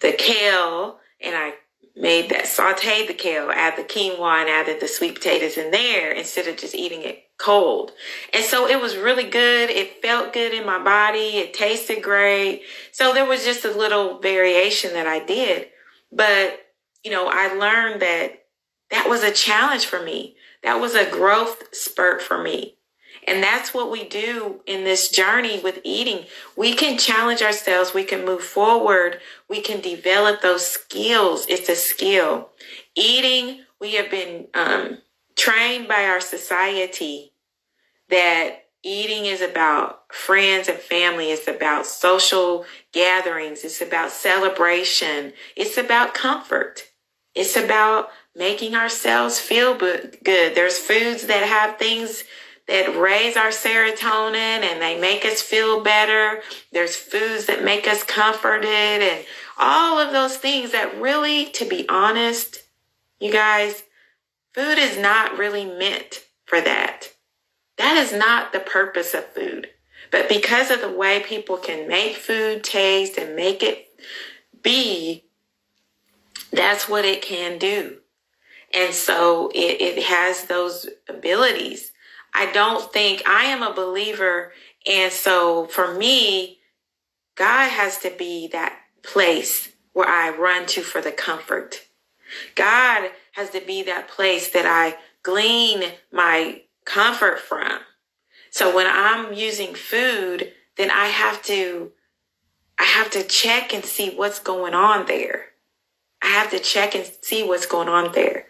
the 0.00 0.12
kale 0.12 0.98
and 1.20 1.34
I 1.34 1.54
made 1.94 2.30
that 2.30 2.44
sauteed 2.44 3.06
the 3.06 3.14
kale, 3.14 3.50
add 3.50 3.76
the 3.76 3.82
quinoa 3.82 4.40
and 4.40 4.48
added 4.48 4.80
the 4.80 4.88
sweet 4.88 5.14
potatoes 5.14 5.58
in 5.58 5.70
there 5.70 6.12
instead 6.12 6.46
of 6.48 6.56
just 6.56 6.74
eating 6.74 7.02
it 7.02 7.24
cold. 7.38 7.92
And 8.32 8.44
so 8.44 8.68
it 8.68 8.80
was 8.80 8.96
really 8.96 9.28
good. 9.28 9.68
It 9.68 10.00
felt 10.00 10.32
good 10.32 10.54
in 10.54 10.64
my 10.64 10.82
body. 10.82 11.38
It 11.38 11.54
tasted 11.54 12.02
great. 12.02 12.62
So 12.92 13.12
there 13.12 13.26
was 13.26 13.44
just 13.44 13.64
a 13.64 13.76
little 13.76 14.20
variation 14.20 14.94
that 14.94 15.06
I 15.06 15.24
did. 15.24 15.68
But 16.10 16.60
you 17.04 17.10
know, 17.10 17.28
I 17.30 17.54
learned 17.54 18.02
that 18.02 18.44
that 18.90 19.08
was 19.08 19.22
a 19.22 19.32
challenge 19.32 19.86
for 19.86 20.02
me. 20.02 20.36
That 20.62 20.80
was 20.80 20.94
a 20.94 21.10
growth 21.10 21.74
spurt 21.74 22.22
for 22.22 22.42
me. 22.42 22.76
And 23.26 23.42
that's 23.42 23.72
what 23.72 23.90
we 23.90 24.08
do 24.08 24.60
in 24.66 24.84
this 24.84 25.08
journey 25.08 25.60
with 25.60 25.80
eating. 25.84 26.24
We 26.56 26.74
can 26.74 26.98
challenge 26.98 27.40
ourselves. 27.40 27.94
We 27.94 28.04
can 28.04 28.24
move 28.24 28.42
forward. 28.42 29.20
We 29.48 29.60
can 29.60 29.80
develop 29.80 30.40
those 30.40 30.66
skills. 30.66 31.46
It's 31.48 31.68
a 31.68 31.76
skill. 31.76 32.50
Eating, 32.96 33.60
we 33.80 33.94
have 33.94 34.10
been 34.10 34.48
um, 34.54 34.98
trained 35.36 35.88
by 35.88 36.04
our 36.04 36.20
society 36.20 37.32
that 38.08 38.64
eating 38.82 39.26
is 39.26 39.40
about 39.40 40.12
friends 40.12 40.68
and 40.68 40.78
family. 40.78 41.30
It's 41.30 41.48
about 41.48 41.86
social 41.86 42.64
gatherings. 42.92 43.64
It's 43.64 43.80
about 43.80 44.10
celebration. 44.10 45.32
It's 45.56 45.78
about 45.78 46.14
comfort. 46.14 46.88
It's 47.34 47.56
about 47.56 48.08
making 48.34 48.74
ourselves 48.74 49.38
feel 49.38 49.76
good. 49.76 50.18
There's 50.24 50.78
foods 50.78 51.26
that 51.26 51.44
have 51.44 51.78
things 51.78 52.24
that 52.68 52.96
raise 52.96 53.36
our 53.36 53.48
serotonin 53.48 54.34
and 54.34 54.80
they 54.80 54.98
make 54.98 55.24
us 55.24 55.42
feel 55.42 55.82
better. 55.82 56.42
There's 56.72 56.96
foods 56.96 57.46
that 57.46 57.64
make 57.64 57.88
us 57.88 58.02
comforted 58.02 58.68
and 58.68 59.24
all 59.58 59.98
of 59.98 60.12
those 60.12 60.36
things 60.36 60.72
that 60.72 61.00
really, 61.00 61.46
to 61.46 61.64
be 61.64 61.88
honest, 61.88 62.62
you 63.20 63.32
guys, 63.32 63.82
food 64.54 64.78
is 64.78 64.98
not 64.98 65.38
really 65.38 65.64
meant 65.64 66.24
for 66.46 66.60
that. 66.60 67.08
That 67.78 67.96
is 67.96 68.12
not 68.12 68.52
the 68.52 68.60
purpose 68.60 69.14
of 69.14 69.26
food. 69.26 69.68
But 70.10 70.28
because 70.28 70.70
of 70.70 70.80
the 70.80 70.90
way 70.90 71.20
people 71.20 71.56
can 71.56 71.88
make 71.88 72.16
food 72.16 72.62
taste 72.62 73.16
and 73.16 73.34
make 73.34 73.62
it 73.62 73.86
be, 74.62 75.24
that's 76.52 76.88
what 76.88 77.04
it 77.04 77.22
can 77.22 77.58
do. 77.58 77.98
And 78.74 78.94
so 78.94 79.50
it, 79.54 79.80
it 79.80 80.02
has 80.04 80.44
those 80.44 80.88
abilities. 81.08 81.92
I 82.34 82.50
don't 82.52 82.92
think 82.92 83.22
I 83.26 83.44
am 83.44 83.62
a 83.62 83.74
believer. 83.74 84.52
And 84.86 85.12
so 85.12 85.66
for 85.66 85.94
me, 85.94 86.58
God 87.34 87.68
has 87.68 87.98
to 87.98 88.10
be 88.10 88.48
that 88.48 88.78
place 89.02 89.72
where 89.92 90.08
I 90.08 90.30
run 90.30 90.66
to 90.66 90.82
for 90.82 91.00
the 91.00 91.12
comfort. 91.12 91.86
God 92.54 93.10
has 93.32 93.50
to 93.50 93.60
be 93.60 93.82
that 93.82 94.08
place 94.08 94.48
that 94.50 94.66
I 94.66 94.96
glean 95.22 95.84
my 96.10 96.62
comfort 96.84 97.38
from. 97.38 97.80
So 98.50 98.74
when 98.74 98.86
I'm 98.88 99.32
using 99.32 99.74
food, 99.74 100.52
then 100.76 100.90
I 100.90 101.06
have 101.06 101.42
to 101.44 101.92
I 102.78 102.84
have 102.84 103.10
to 103.12 103.22
check 103.22 103.72
and 103.72 103.84
see 103.84 104.14
what's 104.16 104.40
going 104.40 104.74
on 104.74 105.06
there. 105.06 105.51
I 106.22 106.28
have 106.28 106.50
to 106.50 106.58
check 106.58 106.94
and 106.94 107.10
see 107.22 107.42
what's 107.42 107.66
going 107.66 107.88
on 107.88 108.12
there. 108.12 108.46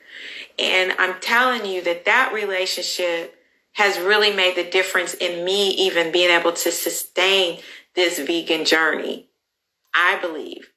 And 0.59 0.93
I'm 0.99 1.21
telling 1.21 1.65
you 1.65 1.83
that 1.83 2.05
that 2.05 2.33
relationship 2.33 3.35
has 3.73 3.99
really 3.99 4.33
made 4.33 4.57
the 4.57 4.71
difference 4.71 5.15
in 5.15 5.45
me 5.45 5.71
even 5.71 6.13
being 6.13 6.31
able 6.31 6.53
to 6.53 6.71
sustain 6.71 7.61
this 7.95 8.19
vegan 8.19 8.65
journey. 8.65 9.29
I 9.95 10.19
believe. 10.21 10.69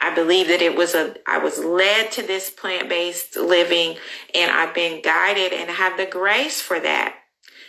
I 0.00 0.12
believe 0.12 0.48
that 0.48 0.62
it 0.62 0.76
was 0.76 0.94
a, 0.94 1.14
I 1.26 1.38
was 1.38 1.58
led 1.58 2.10
to 2.12 2.22
this 2.22 2.50
plant 2.50 2.88
based 2.88 3.36
living 3.36 3.96
and 4.34 4.50
I've 4.50 4.74
been 4.74 5.00
guided 5.00 5.52
and 5.52 5.70
have 5.70 5.96
the 5.96 6.06
grace 6.06 6.60
for 6.60 6.80
that. 6.80 7.14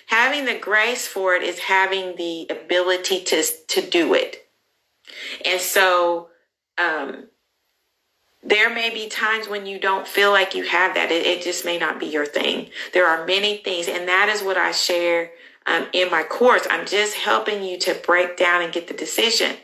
Having 0.08 0.46
the 0.46 0.58
grace 0.58 1.08
for 1.08 1.36
it 1.36 1.44
is 1.44 1.60
having 1.60 2.16
the 2.16 2.48
ability 2.50 3.24
to, 3.26 3.44
to 3.70 3.82
do 3.88 4.16
it. 4.16 4.38
And 5.46 5.62
so, 5.62 6.30
um, 6.78 7.28
there 8.44 8.74
may 8.74 8.90
be 8.90 9.08
times 9.08 9.48
when 9.48 9.66
you 9.66 9.80
don't 9.80 10.08
feel 10.08 10.32
like 10.32 10.54
you 10.54 10.64
have 10.64 10.96
that. 10.96 11.12
It, 11.12 11.26
it, 11.26 11.44
just 11.44 11.64
may 11.64 11.78
not 11.78 12.00
be 12.00 12.08
your 12.08 12.26
thing. 12.26 12.70
There 12.94 13.08
are 13.08 13.26
many 13.26 13.58
things, 13.58 13.88
and 13.88 14.08
that 14.08 14.30
is 14.30 14.44
what 14.44 14.58
I 14.58 14.72
share 14.72 15.32
um, 15.66 15.88
in 15.94 16.12
my 16.12 16.24
course. 16.24 16.68
I'm 16.70 16.86
just 16.86 17.16
helping 17.16 17.64
you 17.64 17.80
to 17.80 17.94
break 18.06 18.36
down 18.36 18.62
and 18.62 18.74
get 18.74 18.88
the 18.88 18.94
decision. 18.94 19.56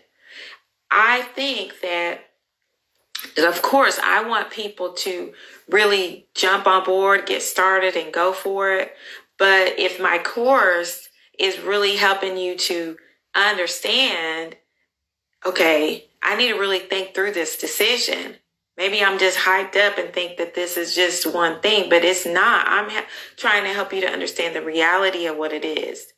I 0.90 1.24
think 1.36 1.82
that, 1.82 2.22
of 3.38 3.62
course, 3.62 4.00
I 4.02 4.24
want 4.24 4.50
people 4.50 4.94
to 4.94 5.34
really 5.70 6.28
jump 6.34 6.66
on 6.66 6.86
board, 6.86 7.26
get 7.26 7.42
started, 7.42 7.96
and 7.96 8.14
go 8.14 8.32
for 8.32 8.74
it. 8.74 8.94
But 9.38 9.78
if 9.78 10.00
my 10.00 10.20
course 10.20 11.10
is 11.38 11.60
really 11.60 11.98
helping 11.98 12.38
you 12.38 12.58
to 12.58 12.98
understand, 13.36 14.56
okay, 15.46 16.06
I 16.24 16.36
need 16.38 16.50
to 16.50 16.60
really 16.60 16.80
think 16.80 17.14
through 17.14 17.34
this 17.34 17.58
decision 17.58 18.36
Maybe 18.80 19.04
I'm 19.04 19.20
just 19.20 19.40
hyped 19.40 19.76
up 19.76 19.98
and 19.98 20.14
think 20.14 20.38
that 20.38 20.56
this 20.56 20.78
is 20.78 20.96
just 20.96 21.32
one 21.34 21.60
thing, 21.60 21.90
but 21.90 22.06
it's 22.06 22.26
not. 22.26 22.66
I'm 22.66 22.90
ha- 22.90 23.08
trying 23.36 23.66
to 23.66 23.74
help 23.74 23.92
you 23.92 24.00
to 24.00 24.10
understand 24.10 24.56
the 24.56 24.64
reality 24.64 25.26
of 25.26 25.36
what 25.36 25.52
it 25.52 25.66
is. 25.66 26.14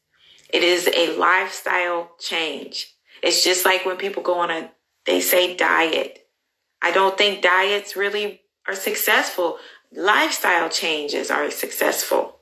It 0.54 0.62
is 0.62 0.88
a 0.96 1.18
lifestyle 1.18 2.12
change. 2.20 2.94
It's 3.24 3.44
just 3.44 3.66
like 3.66 3.84
when 3.84 3.98
people 3.98 4.22
go 4.22 4.36
on 4.36 4.52
a, 4.52 4.70
they 5.08 5.22
say 5.22 5.56
diet. 5.56 6.28
I 6.84 6.92
don't 6.92 7.18
think 7.18 7.42
diets 7.42 7.96
really 7.96 8.42
are 8.68 8.76
successful. 8.76 9.58
Lifestyle 9.92 10.70
changes 10.70 11.32
are 11.32 11.50
successful. 11.50 12.42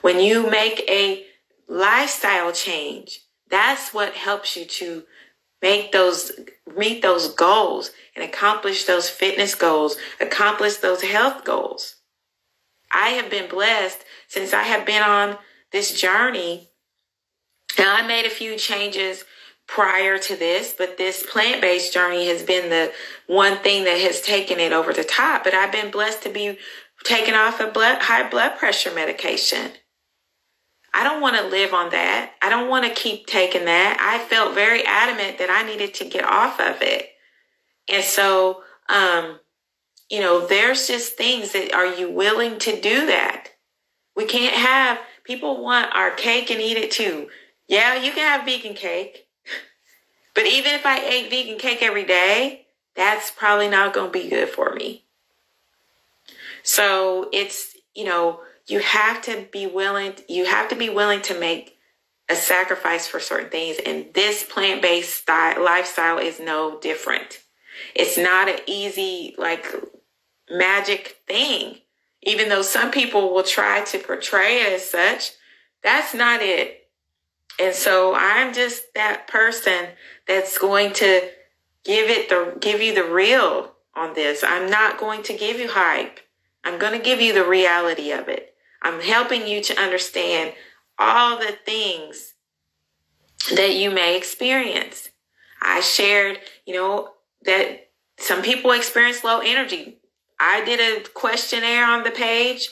When 0.00 0.20
you 0.20 0.48
make 0.48 0.88
a 0.88 1.26
lifestyle 1.66 2.52
change, 2.52 3.22
that's 3.50 3.92
what 3.92 4.14
helps 4.14 4.56
you 4.56 4.64
to 4.64 5.02
make 5.64 5.92
those, 5.92 6.30
meet 6.76 7.00
those 7.00 7.32
goals 7.32 7.90
and 8.14 8.22
accomplish 8.22 8.84
those 8.84 9.08
fitness 9.08 9.54
goals, 9.54 9.96
accomplish 10.20 10.76
those 10.76 11.02
health 11.02 11.42
goals. 11.42 11.96
I 12.92 13.08
have 13.16 13.30
been 13.30 13.48
blessed 13.48 14.04
since 14.28 14.52
I 14.52 14.64
have 14.64 14.84
been 14.84 15.02
on 15.02 15.38
this 15.72 15.98
journey. 15.98 16.68
Now, 17.78 17.96
I 17.96 18.06
made 18.06 18.26
a 18.26 18.30
few 18.30 18.58
changes 18.58 19.24
prior 19.66 20.18
to 20.18 20.36
this, 20.36 20.74
but 20.76 20.98
this 20.98 21.24
plant 21.32 21.62
based 21.62 21.94
journey 21.94 22.28
has 22.28 22.42
been 22.42 22.68
the 22.68 22.92
one 23.26 23.56
thing 23.56 23.84
that 23.84 23.98
has 23.98 24.20
taken 24.20 24.60
it 24.60 24.74
over 24.74 24.92
the 24.92 25.02
top. 25.02 25.44
But 25.44 25.54
I've 25.54 25.72
been 25.72 25.90
blessed 25.90 26.22
to 26.24 26.28
be 26.28 26.58
taken 27.04 27.32
off 27.34 27.58
of 27.58 27.72
blood, 27.72 28.02
high 28.02 28.28
blood 28.28 28.58
pressure 28.58 28.94
medication. 28.94 29.72
I 30.94 31.02
don't 31.02 31.20
want 31.20 31.36
to 31.36 31.48
live 31.48 31.74
on 31.74 31.90
that. 31.90 32.34
I 32.40 32.48
don't 32.48 32.68
want 32.68 32.86
to 32.86 32.94
keep 32.94 33.26
taking 33.26 33.64
that. 33.64 33.98
I 34.00 34.24
felt 34.28 34.54
very 34.54 34.84
adamant 34.86 35.38
that 35.38 35.50
I 35.50 35.64
needed 35.64 35.92
to 35.94 36.04
get 36.04 36.24
off 36.24 36.60
of 36.60 36.80
it. 36.82 37.08
And 37.88 38.04
so, 38.04 38.62
um, 38.88 39.40
you 40.08 40.20
know, 40.20 40.46
there's 40.46 40.86
just 40.86 41.16
things 41.16 41.52
that 41.52 41.74
are 41.74 41.96
you 41.96 42.10
willing 42.10 42.58
to 42.60 42.80
do 42.80 43.06
that? 43.06 43.48
We 44.14 44.24
can't 44.24 44.54
have 44.54 45.00
people 45.24 45.62
want 45.62 45.94
our 45.94 46.12
cake 46.12 46.50
and 46.50 46.60
eat 46.60 46.76
it 46.76 46.92
too. 46.92 47.28
Yeah, 47.66 47.96
you 47.96 48.12
can 48.12 48.20
have 48.20 48.46
vegan 48.46 48.74
cake. 48.74 49.26
But 50.34 50.46
even 50.46 50.74
if 50.74 50.86
I 50.86 51.00
ate 51.00 51.30
vegan 51.30 51.58
cake 51.58 51.82
every 51.82 52.04
day, 52.04 52.66
that's 52.94 53.30
probably 53.30 53.68
not 53.68 53.94
going 53.94 54.12
to 54.12 54.18
be 54.18 54.28
good 54.28 54.48
for 54.48 54.72
me. 54.74 55.04
So 56.62 57.28
it's, 57.32 57.76
you 57.94 58.04
know, 58.04 58.40
you 58.66 58.80
have 58.80 59.22
to 59.22 59.46
be 59.52 59.66
willing 59.66 60.14
you 60.28 60.46
have 60.46 60.68
to 60.68 60.76
be 60.76 60.88
willing 60.88 61.22
to 61.22 61.38
make 61.38 61.76
a 62.28 62.34
sacrifice 62.34 63.06
for 63.06 63.20
certain 63.20 63.50
things 63.50 63.76
and 63.84 64.06
this 64.14 64.44
plant-based 64.44 65.14
style, 65.14 65.62
lifestyle 65.62 66.18
is 66.18 66.40
no 66.40 66.78
different. 66.80 67.40
It's 67.94 68.16
not 68.16 68.48
an 68.48 68.60
easy 68.66 69.34
like 69.36 69.66
magic 70.50 71.18
thing. 71.26 71.76
Even 72.22 72.48
though 72.48 72.62
some 72.62 72.90
people 72.90 73.34
will 73.34 73.42
try 73.42 73.84
to 73.84 73.98
portray 73.98 74.62
it 74.62 74.72
as 74.72 74.88
such 74.88 75.32
that's 75.82 76.14
not 76.14 76.40
it. 76.40 76.88
And 77.60 77.74
so 77.74 78.14
i'm 78.14 78.54
just 78.54 78.94
that 78.94 79.26
person 79.28 79.88
that's 80.26 80.56
going 80.58 80.94
to 80.94 81.28
give 81.84 82.08
it 82.08 82.30
the 82.30 82.56
give 82.58 82.80
you 82.80 82.94
the 82.94 83.04
real 83.04 83.72
on 83.94 84.14
this. 84.14 84.42
I'm 84.42 84.70
not 84.70 84.98
going 84.98 85.22
to 85.24 85.34
give 85.36 85.60
you 85.60 85.68
hype. 85.70 86.18
I'm 86.64 86.78
going 86.78 86.98
to 86.98 87.04
give 87.04 87.20
you 87.20 87.34
the 87.34 87.46
reality 87.46 88.10
of 88.10 88.28
it 88.28 88.53
I'm 88.84 89.00
helping 89.00 89.48
you 89.48 89.62
to 89.62 89.80
understand 89.80 90.52
all 90.98 91.38
the 91.38 91.56
things 91.64 92.34
that 93.54 93.74
you 93.74 93.90
may 93.90 94.16
experience. 94.16 95.08
I 95.60 95.80
shared, 95.80 96.38
you 96.66 96.74
know, 96.74 97.08
that 97.44 97.88
some 98.18 98.42
people 98.42 98.70
experience 98.72 99.24
low 99.24 99.40
energy. 99.40 99.98
I 100.38 100.64
did 100.64 100.80
a 100.80 101.08
questionnaire 101.08 101.86
on 101.86 102.04
the 102.04 102.10
page, 102.10 102.68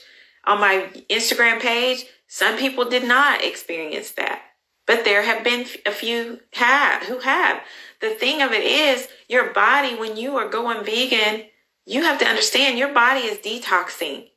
on 0.46 0.60
my 0.60 0.88
Instagram 1.08 1.60
page. 1.60 2.04
Some 2.26 2.58
people 2.58 2.88
did 2.88 3.04
not 3.04 3.42
experience 3.42 4.12
that, 4.12 4.42
but 4.86 5.04
there 5.04 5.22
have 5.22 5.42
been 5.42 5.66
a 5.86 5.90
few 5.90 6.40
have 6.52 7.04
who 7.04 7.20
have. 7.20 7.62
The 8.00 8.10
thing 8.10 8.42
of 8.42 8.52
it 8.52 8.64
is, 8.64 9.08
your 9.28 9.52
body, 9.52 9.94
when 9.94 10.16
you 10.16 10.36
are 10.36 10.48
going 10.48 10.84
vegan, 10.84 11.46
you 11.86 12.02
have 12.02 12.18
to 12.18 12.26
understand 12.26 12.78
your 12.78 12.92
body 12.92 13.20
is 13.20 13.38
detoxing. 13.38 14.28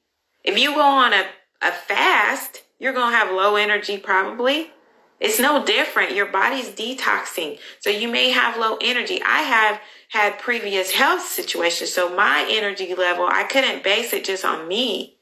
If 0.44 0.58
you 0.58 0.74
go 0.74 0.82
on 0.82 1.14
a 1.14 1.26
a 1.62 1.72
fast, 1.72 2.64
you're 2.80 2.94
going 2.94 3.12
to 3.12 3.18
have 3.18 3.36
low 3.36 3.56
energy 3.56 3.98
probably. 3.98 4.72
It's 5.20 5.40
no 5.40 5.66
different. 5.66 6.14
Your 6.14 6.26
body's 6.26 6.70
detoxing. 6.70 7.58
So 7.80 7.90
you 7.90 8.10
may 8.10 8.32
have 8.32 8.58
low 8.58 8.78
energy. 8.82 9.22
I 9.24 9.42
have 9.42 9.80
had 10.10 10.40
previous 10.40 10.92
health 10.92 11.26
situations. 11.26 11.94
So 11.94 12.16
my 12.16 12.46
energy 12.50 12.94
level, 12.94 13.26
I 13.26 13.44
couldn't 13.44 13.84
base 13.84 14.14
it 14.14 14.26
just 14.26 14.44
on 14.44 14.68
me 14.68 15.18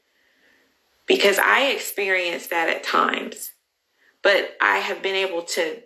because 1.06 1.38
I 1.38 1.66
experienced 1.66 2.50
that 2.50 2.68
at 2.68 2.82
times. 2.82 3.52
But 4.22 4.56
I 4.60 4.78
have 4.78 5.02
been 5.02 5.14
able 5.14 5.42
to, 5.42 5.82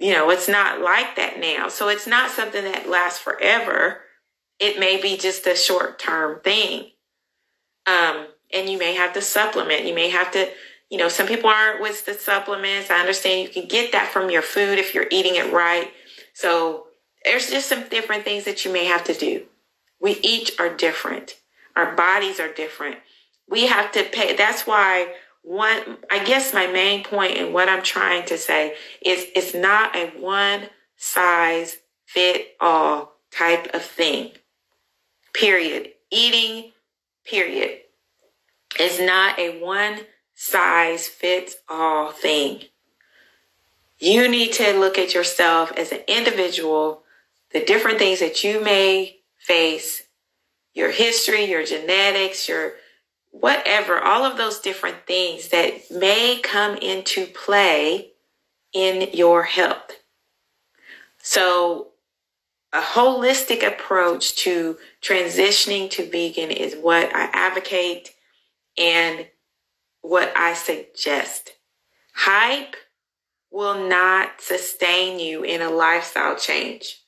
you 0.00 0.12
know, 0.12 0.30
it's 0.30 0.48
not 0.48 0.80
like 0.80 1.16
that 1.16 1.38
now. 1.38 1.68
So 1.68 1.88
it's 1.88 2.06
not 2.06 2.30
something 2.30 2.64
that 2.64 2.88
lasts 2.88 3.20
forever. 3.20 4.00
It 4.58 4.80
may 4.80 5.00
be 5.00 5.16
just 5.16 5.46
a 5.46 5.54
short 5.54 5.98
term 5.98 6.40
thing. 6.40 6.90
Um, 7.86 8.26
and 8.52 8.68
you 8.68 8.78
may 8.78 8.94
have 8.94 9.12
to 9.14 9.20
supplement. 9.20 9.84
You 9.84 9.94
may 9.94 10.10
have 10.10 10.30
to, 10.32 10.48
you 10.90 10.98
know, 10.98 11.08
some 11.08 11.26
people 11.26 11.50
aren't 11.50 11.82
with 11.82 12.06
the 12.06 12.14
supplements. 12.14 12.90
I 12.90 13.00
understand 13.00 13.42
you 13.42 13.52
can 13.52 13.68
get 13.68 13.92
that 13.92 14.12
from 14.12 14.30
your 14.30 14.42
food 14.42 14.78
if 14.78 14.94
you're 14.94 15.08
eating 15.10 15.36
it 15.36 15.52
right. 15.52 15.90
So 16.32 16.86
there's 17.24 17.50
just 17.50 17.68
some 17.68 17.88
different 17.88 18.24
things 18.24 18.44
that 18.44 18.64
you 18.64 18.72
may 18.72 18.84
have 18.84 19.04
to 19.04 19.14
do. 19.14 19.44
We 20.00 20.18
each 20.22 20.58
are 20.58 20.74
different. 20.74 21.36
Our 21.76 21.94
bodies 21.96 22.38
are 22.38 22.52
different. 22.52 22.96
We 23.48 23.66
have 23.66 23.92
to 23.92 24.04
pay. 24.04 24.36
That's 24.36 24.66
why 24.66 25.14
one, 25.42 25.98
I 26.10 26.24
guess 26.24 26.54
my 26.54 26.66
main 26.66 27.04
point 27.04 27.36
and 27.36 27.52
what 27.52 27.68
I'm 27.68 27.82
trying 27.82 28.26
to 28.26 28.38
say 28.38 28.74
is 29.04 29.26
it's 29.34 29.54
not 29.54 29.94
a 29.96 30.08
one 30.18 30.68
size 30.96 31.78
fit 32.06 32.54
all 32.60 33.14
type 33.30 33.74
of 33.74 33.82
thing. 33.82 34.32
Period. 35.32 35.90
Eating, 36.10 36.70
period 37.24 37.80
is 38.78 39.00
not 39.00 39.38
a 39.38 39.60
one 39.60 40.00
size 40.34 41.06
fits 41.08 41.56
all 41.68 42.12
thing. 42.12 42.62
You 43.98 44.28
need 44.28 44.52
to 44.54 44.78
look 44.78 44.98
at 44.98 45.14
yourself 45.14 45.72
as 45.72 45.92
an 45.92 46.00
individual, 46.08 47.02
the 47.52 47.64
different 47.64 47.98
things 47.98 48.20
that 48.20 48.42
you 48.42 48.62
may 48.62 49.20
face, 49.38 50.02
your 50.74 50.90
history, 50.90 51.44
your 51.44 51.64
genetics, 51.64 52.48
your 52.48 52.74
whatever, 53.30 53.98
all 53.98 54.24
of 54.24 54.36
those 54.36 54.60
different 54.60 55.06
things 55.06 55.48
that 55.48 55.90
may 55.90 56.40
come 56.42 56.76
into 56.76 57.26
play 57.26 58.12
in 58.72 59.08
your 59.12 59.44
health. 59.44 59.92
So, 61.18 61.88
a 62.72 62.80
holistic 62.80 63.66
approach 63.66 64.34
to 64.36 64.76
transitioning 65.00 65.88
to 65.90 66.10
vegan 66.10 66.50
is 66.50 66.74
what 66.74 67.14
I 67.14 67.30
advocate 67.32 68.10
and 68.78 69.26
what 70.02 70.32
I 70.36 70.54
suggest. 70.54 71.52
Hype 72.14 72.76
will 73.50 73.88
not 73.88 74.40
sustain 74.40 75.18
you 75.18 75.42
in 75.42 75.62
a 75.62 75.70
lifestyle 75.70 76.36
change. 76.36 77.00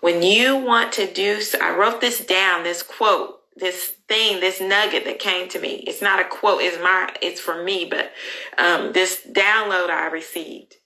When 0.00 0.22
you 0.22 0.56
want 0.56 0.92
to 0.92 1.12
do, 1.12 1.40
I 1.60 1.74
wrote 1.74 2.00
this 2.00 2.24
down, 2.24 2.64
this 2.64 2.82
quote, 2.82 3.40
this 3.56 3.94
thing, 4.08 4.40
this 4.40 4.60
nugget 4.60 5.04
that 5.04 5.18
came 5.18 5.48
to 5.48 5.60
me. 5.60 5.84
It's 5.86 6.02
not 6.02 6.20
a 6.20 6.24
quote, 6.24 6.62
it's 6.62 6.80
my, 6.82 7.14
it's 7.20 7.40
for 7.40 7.62
me, 7.62 7.86
but 7.90 8.12
um, 8.58 8.92
this 8.92 9.26
download 9.26 9.90
I 9.90 10.06
received 10.06 10.76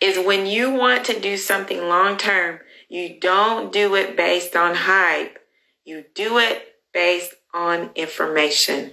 is 0.00 0.24
when 0.24 0.46
you 0.46 0.70
want 0.70 1.04
to 1.06 1.18
do 1.18 1.36
something 1.36 1.80
long 1.80 2.16
term, 2.16 2.60
you 2.88 3.18
don't 3.18 3.72
do 3.72 3.94
it 3.94 4.16
based 4.16 4.54
on 4.54 4.74
hype. 4.74 5.38
You 5.84 6.04
do 6.14 6.38
it 6.38 6.62
based 6.92 7.34
on 7.52 7.90
information. 7.94 8.92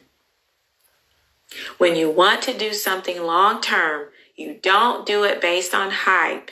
When 1.78 1.96
you 1.96 2.10
want 2.10 2.42
to 2.44 2.58
do 2.58 2.74
something 2.74 3.22
long 3.22 3.62
term, 3.62 4.08
you 4.36 4.60
don't 4.62 5.06
do 5.06 5.24
it 5.24 5.42
based 5.42 5.74
on 5.74 5.92
hype. 5.92 6.52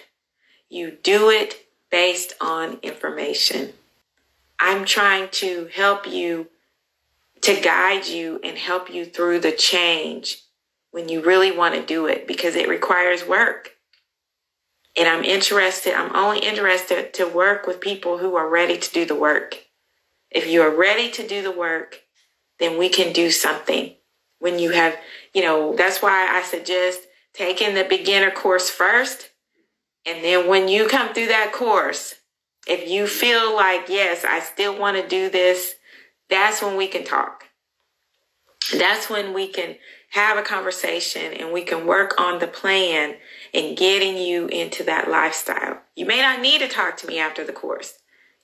You 0.70 0.98
do 1.02 1.30
it 1.30 1.68
based 1.90 2.34
on 2.42 2.80
information. 2.82 3.74
I'm 4.60 4.86
trying 4.86 5.30
to 5.30 5.70
help 5.74 6.08
you, 6.08 6.48
to 7.42 7.60
guide 7.60 8.08
you 8.08 8.40
and 8.44 8.58
help 8.58 8.94
you 8.94 9.06
through 9.06 9.40
the 9.40 9.54
change 9.54 10.44
when 10.92 11.08
you 11.08 11.22
really 11.22 11.52
want 11.52 11.76
to 11.76 11.86
do 11.86 12.06
it 12.08 12.28
because 12.28 12.56
it 12.56 12.68
requires 12.68 13.26
work. 13.26 13.76
And 14.98 15.08
I'm 15.08 15.24
interested, 15.24 15.94
I'm 15.94 16.16
only 16.16 16.40
interested 16.40 17.14
to 17.14 17.28
work 17.28 17.68
with 17.68 17.80
people 17.80 18.18
who 18.18 18.36
are 18.36 18.50
ready 18.50 18.78
to 18.78 18.92
do 18.92 19.06
the 19.06 19.16
work. 19.16 19.66
If 20.30 20.48
you 20.48 20.62
are 20.62 20.76
ready 20.76 21.10
to 21.12 21.28
do 21.28 21.42
the 21.42 21.52
work, 21.52 22.02
then 22.60 22.78
we 22.78 22.90
can 22.90 23.14
do 23.14 23.32
something. 23.32 23.96
When 24.40 24.60
you 24.60 24.72
have, 24.72 24.98
you 25.34 25.42
know, 25.42 25.76
that's 25.76 26.02
why 26.02 26.28
I 26.32 26.44
suggest 26.44 27.02
taking 27.34 27.76
the 27.76 27.84
beginner 27.84 28.32
course 28.32 28.70
first. 28.70 29.30
And 30.06 30.24
then 30.24 30.48
when 30.48 30.68
you 30.68 30.88
come 30.88 31.14
through 31.14 31.28
that 31.28 31.52
course, 31.54 32.16
if 32.68 32.90
you 32.90 33.08
feel 33.08 33.56
like, 33.56 33.90
yes, 33.90 34.26
I 34.26 34.40
still 34.40 34.78
want 34.78 34.98
to 34.98 35.08
do 35.08 35.30
this, 35.30 35.76
that's 36.30 36.62
when 36.62 36.78
we 36.78 36.88
can 36.88 37.04
talk. 37.04 37.46
That's 38.78 39.10
when 39.10 39.34
we 39.34 39.48
can 39.48 39.76
have 40.12 40.38
a 40.38 40.44
conversation 40.44 41.34
and 41.34 41.52
we 41.52 41.64
can 41.64 41.86
work 41.86 42.20
on 42.20 42.40
the 42.40 42.48
plan 42.48 43.16
and 43.54 43.78
getting 43.78 44.18
you 44.18 44.48
into 44.48 44.84
that 44.84 45.10
lifestyle. 45.10 45.80
You 45.96 46.06
may 46.06 46.22
not 46.22 46.42
need 46.42 46.60
to 46.60 46.68
talk 46.68 46.98
to 46.98 47.08
me 47.08 47.20
after 47.20 47.44
the 47.44 47.54
course. 47.54 48.00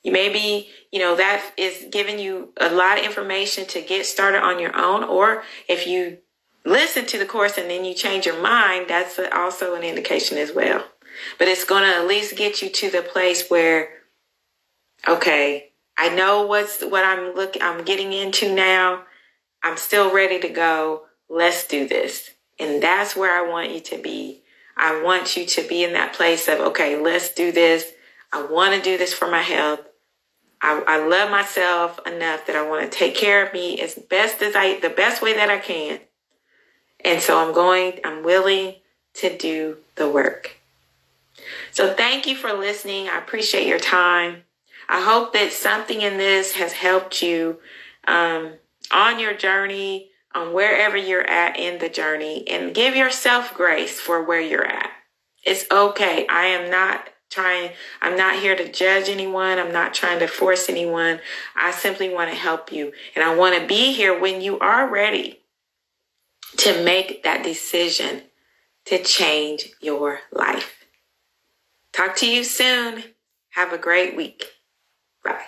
You 0.06 0.12
may 0.12 0.30
be, 0.30 0.70
you 0.91 1.00
know, 1.00 1.15
that 1.15 1.54
is 1.58 1.88
giving 1.89 2.20
you 2.20 2.54
a 2.58 2.70
lot 2.70 3.00
of 3.00 3.06
information 3.06 3.65
to 3.65 3.82
get 3.82 4.06
started 4.06 4.44
on 4.44 4.60
your 4.60 4.78
own. 4.78 5.04
Or 5.04 5.41
if 5.68 5.88
you 5.88 6.20
listen 6.63 7.08
to 7.08 7.18
the 7.18 7.26
course 7.26 7.58
and 7.58 7.68
then 7.72 7.84
you 7.84 7.96
change 7.96 8.28
your 8.28 8.39
mind, 8.39 8.86
that's 8.88 9.20
also 9.34 9.74
an 9.74 9.82
indication 9.82 10.38
as 10.38 10.54
well. 10.54 10.86
But 11.39 11.48
it's 11.48 11.65
going 11.65 11.82
to 11.82 11.98
at 11.98 12.08
least 12.08 12.38
get 12.38 12.62
you 12.62 12.70
to 12.70 12.91
the 12.91 13.02
place 13.02 13.50
where, 13.50 13.89
okay, 15.08 15.72
I 15.98 16.10
know 16.10 16.46
what's 16.46 16.84
what 16.84 17.04
I'm 17.04 17.34
looking, 17.34 17.63
I'm 17.63 17.84
getting 17.84 18.13
into 18.13 18.54
now. 18.54 19.06
I'm 19.63 19.78
still 19.78 20.13
ready 20.13 20.39
to 20.39 20.50
go. 20.50 21.06
Let's 21.30 21.65
do 21.65 21.88
this. 21.88 22.30
And 22.60 22.84
that's 22.84 23.15
where 23.15 23.36
I 23.36 23.50
want 23.50 23.72
you 23.72 23.80
to 23.80 23.98
be. 23.98 24.44
I 24.78 25.02
want 25.02 25.36
you 25.36 25.48
to 25.48 25.68
be 25.68 25.84
in 25.84 25.94
that 25.94 26.13
place 26.13 26.48
of, 26.48 26.60
okay, 26.60 27.02
let's 27.02 27.34
do 27.34 27.52
this. 27.52 27.91
I 28.32 28.44
want 28.46 28.76
to 28.76 28.82
do 28.82 29.00
this 29.00 29.12
for 29.12 29.28
my 29.32 29.41
health. 29.41 29.80
I, 30.65 30.84
I 30.88 31.08
love 31.08 31.30
myself 31.30 31.99
enough 32.08 32.47
that 32.47 32.56
I 32.56 32.67
want 32.67 32.91
to 32.91 32.97
take 32.97 33.13
care 33.13 33.45
of 33.45 33.54
me 33.54 33.80
as 33.80 33.93
best 33.93 34.41
as 34.41 34.56
I, 34.56 34.80
the 34.80 34.89
best 34.89 35.21
way 35.21 35.34
that 35.34 35.51
I 35.51 35.60
can. 35.60 35.99
And 37.04 37.21
so 37.21 37.38
I'm 37.38 37.54
going, 37.54 37.99
I'm 38.04 38.23
willing 38.23 38.75
to 39.15 39.38
do 39.38 39.78
the 39.95 40.10
work. 40.10 40.58
So 41.71 41.93
thank 41.93 42.25
you 42.25 42.36
for 42.36 42.51
listening. 42.51 43.08
I 43.08 43.19
appreciate 43.19 43.67
your 43.67 43.80
time. 43.80 44.43
I 44.89 45.01
hope 45.01 45.34
that 45.34 45.51
something 45.51 46.01
in 46.01 46.17
this 46.17 46.54
has 46.54 46.73
helped 46.73 47.21
you 47.21 47.60
um, 48.08 48.54
on 48.91 49.19
your 49.19 49.36
journey, 49.36 50.10
on 50.34 50.51
wherever 50.51 50.97
you're 50.97 51.30
at 51.30 51.60
in 51.60 51.78
the 51.78 51.89
journey, 51.89 52.47
and 52.47 52.73
give 52.73 52.95
yourself 52.95 53.54
grace 53.54 53.99
for 53.99 54.23
where 54.23 54.41
you're 54.41 54.65
at. 54.65 54.89
It's 55.43 55.69
okay. 55.69 56.25
I 56.28 56.47
am 56.47 56.71
not 56.71 57.08
trying, 57.36 57.71
I'm 58.02 58.17
not 58.17 58.39
here 58.39 58.56
to 58.56 58.71
judge 58.71 59.10
anyone. 59.10 59.60
I'm 59.60 59.74
not 59.74 59.93
trying 59.93 60.19
to 60.19 60.28
force 60.28 60.69
anyone. 60.69 61.19
I 61.56 61.71
simply 61.71 62.10
want 62.10 62.32
to 62.32 62.36
help 62.36 62.71
you. 62.71 62.93
And 63.13 63.24
I 63.24 63.36
want 63.36 63.60
to 63.60 63.67
be 63.67 63.93
here 63.93 64.17
when 64.17 64.41
you 64.41 64.58
are 64.60 64.89
ready 64.89 65.41
to 66.58 66.84
make 66.84 67.24
that 67.24 67.43
decision 67.43 68.24
to 68.86 69.04
change 69.04 69.69
your 69.82 70.19
life. 70.32 70.86
Talk 71.91 72.15
to 72.17 72.30
you 72.30 72.43
soon. 72.43 73.04
Have 73.50 73.74
a 73.74 73.78
great 73.78 74.15
week. 74.15 74.45
Bye. 75.24 75.45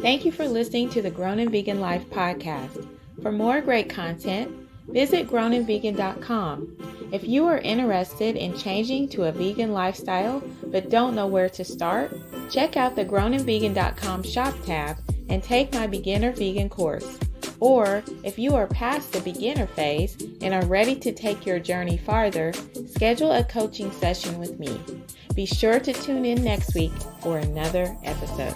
Thank 0.00 0.24
you 0.24 0.32
for 0.32 0.46
listening 0.46 0.90
to 0.90 1.02
the 1.02 1.10
Grown 1.10 1.38
and 1.38 1.50
Vegan 1.50 1.80
Life 1.80 2.08
podcast. 2.10 2.88
For 3.22 3.32
more 3.32 3.60
great 3.60 3.88
content, 3.88 4.65
visit 4.88 5.28
grownandvegan.com. 5.28 7.08
If 7.12 7.26
you 7.26 7.46
are 7.46 7.58
interested 7.58 8.36
in 8.36 8.56
changing 8.56 9.08
to 9.10 9.24
a 9.24 9.32
vegan 9.32 9.72
lifestyle 9.72 10.42
but 10.66 10.90
don't 10.90 11.14
know 11.14 11.26
where 11.26 11.48
to 11.50 11.64
start, 11.64 12.16
check 12.50 12.76
out 12.76 12.96
the 12.96 13.04
grownandvegan.com 13.04 14.22
shop 14.22 14.54
tab 14.64 14.98
and 15.28 15.42
take 15.42 15.72
my 15.72 15.86
beginner 15.86 16.32
vegan 16.32 16.68
course. 16.68 17.18
Or 17.60 18.02
if 18.22 18.38
you 18.38 18.54
are 18.54 18.66
past 18.66 19.12
the 19.12 19.20
beginner 19.20 19.66
phase 19.66 20.16
and 20.40 20.52
are 20.52 20.66
ready 20.66 20.94
to 20.96 21.12
take 21.12 21.46
your 21.46 21.58
journey 21.58 21.96
farther, 21.96 22.52
schedule 22.86 23.32
a 23.32 23.44
coaching 23.44 23.90
session 23.92 24.38
with 24.38 24.58
me. 24.58 24.78
Be 25.34 25.46
sure 25.46 25.80
to 25.80 25.92
tune 25.92 26.24
in 26.24 26.42
next 26.42 26.74
week 26.74 26.92
for 27.20 27.38
another 27.38 27.96
episode. 28.04 28.54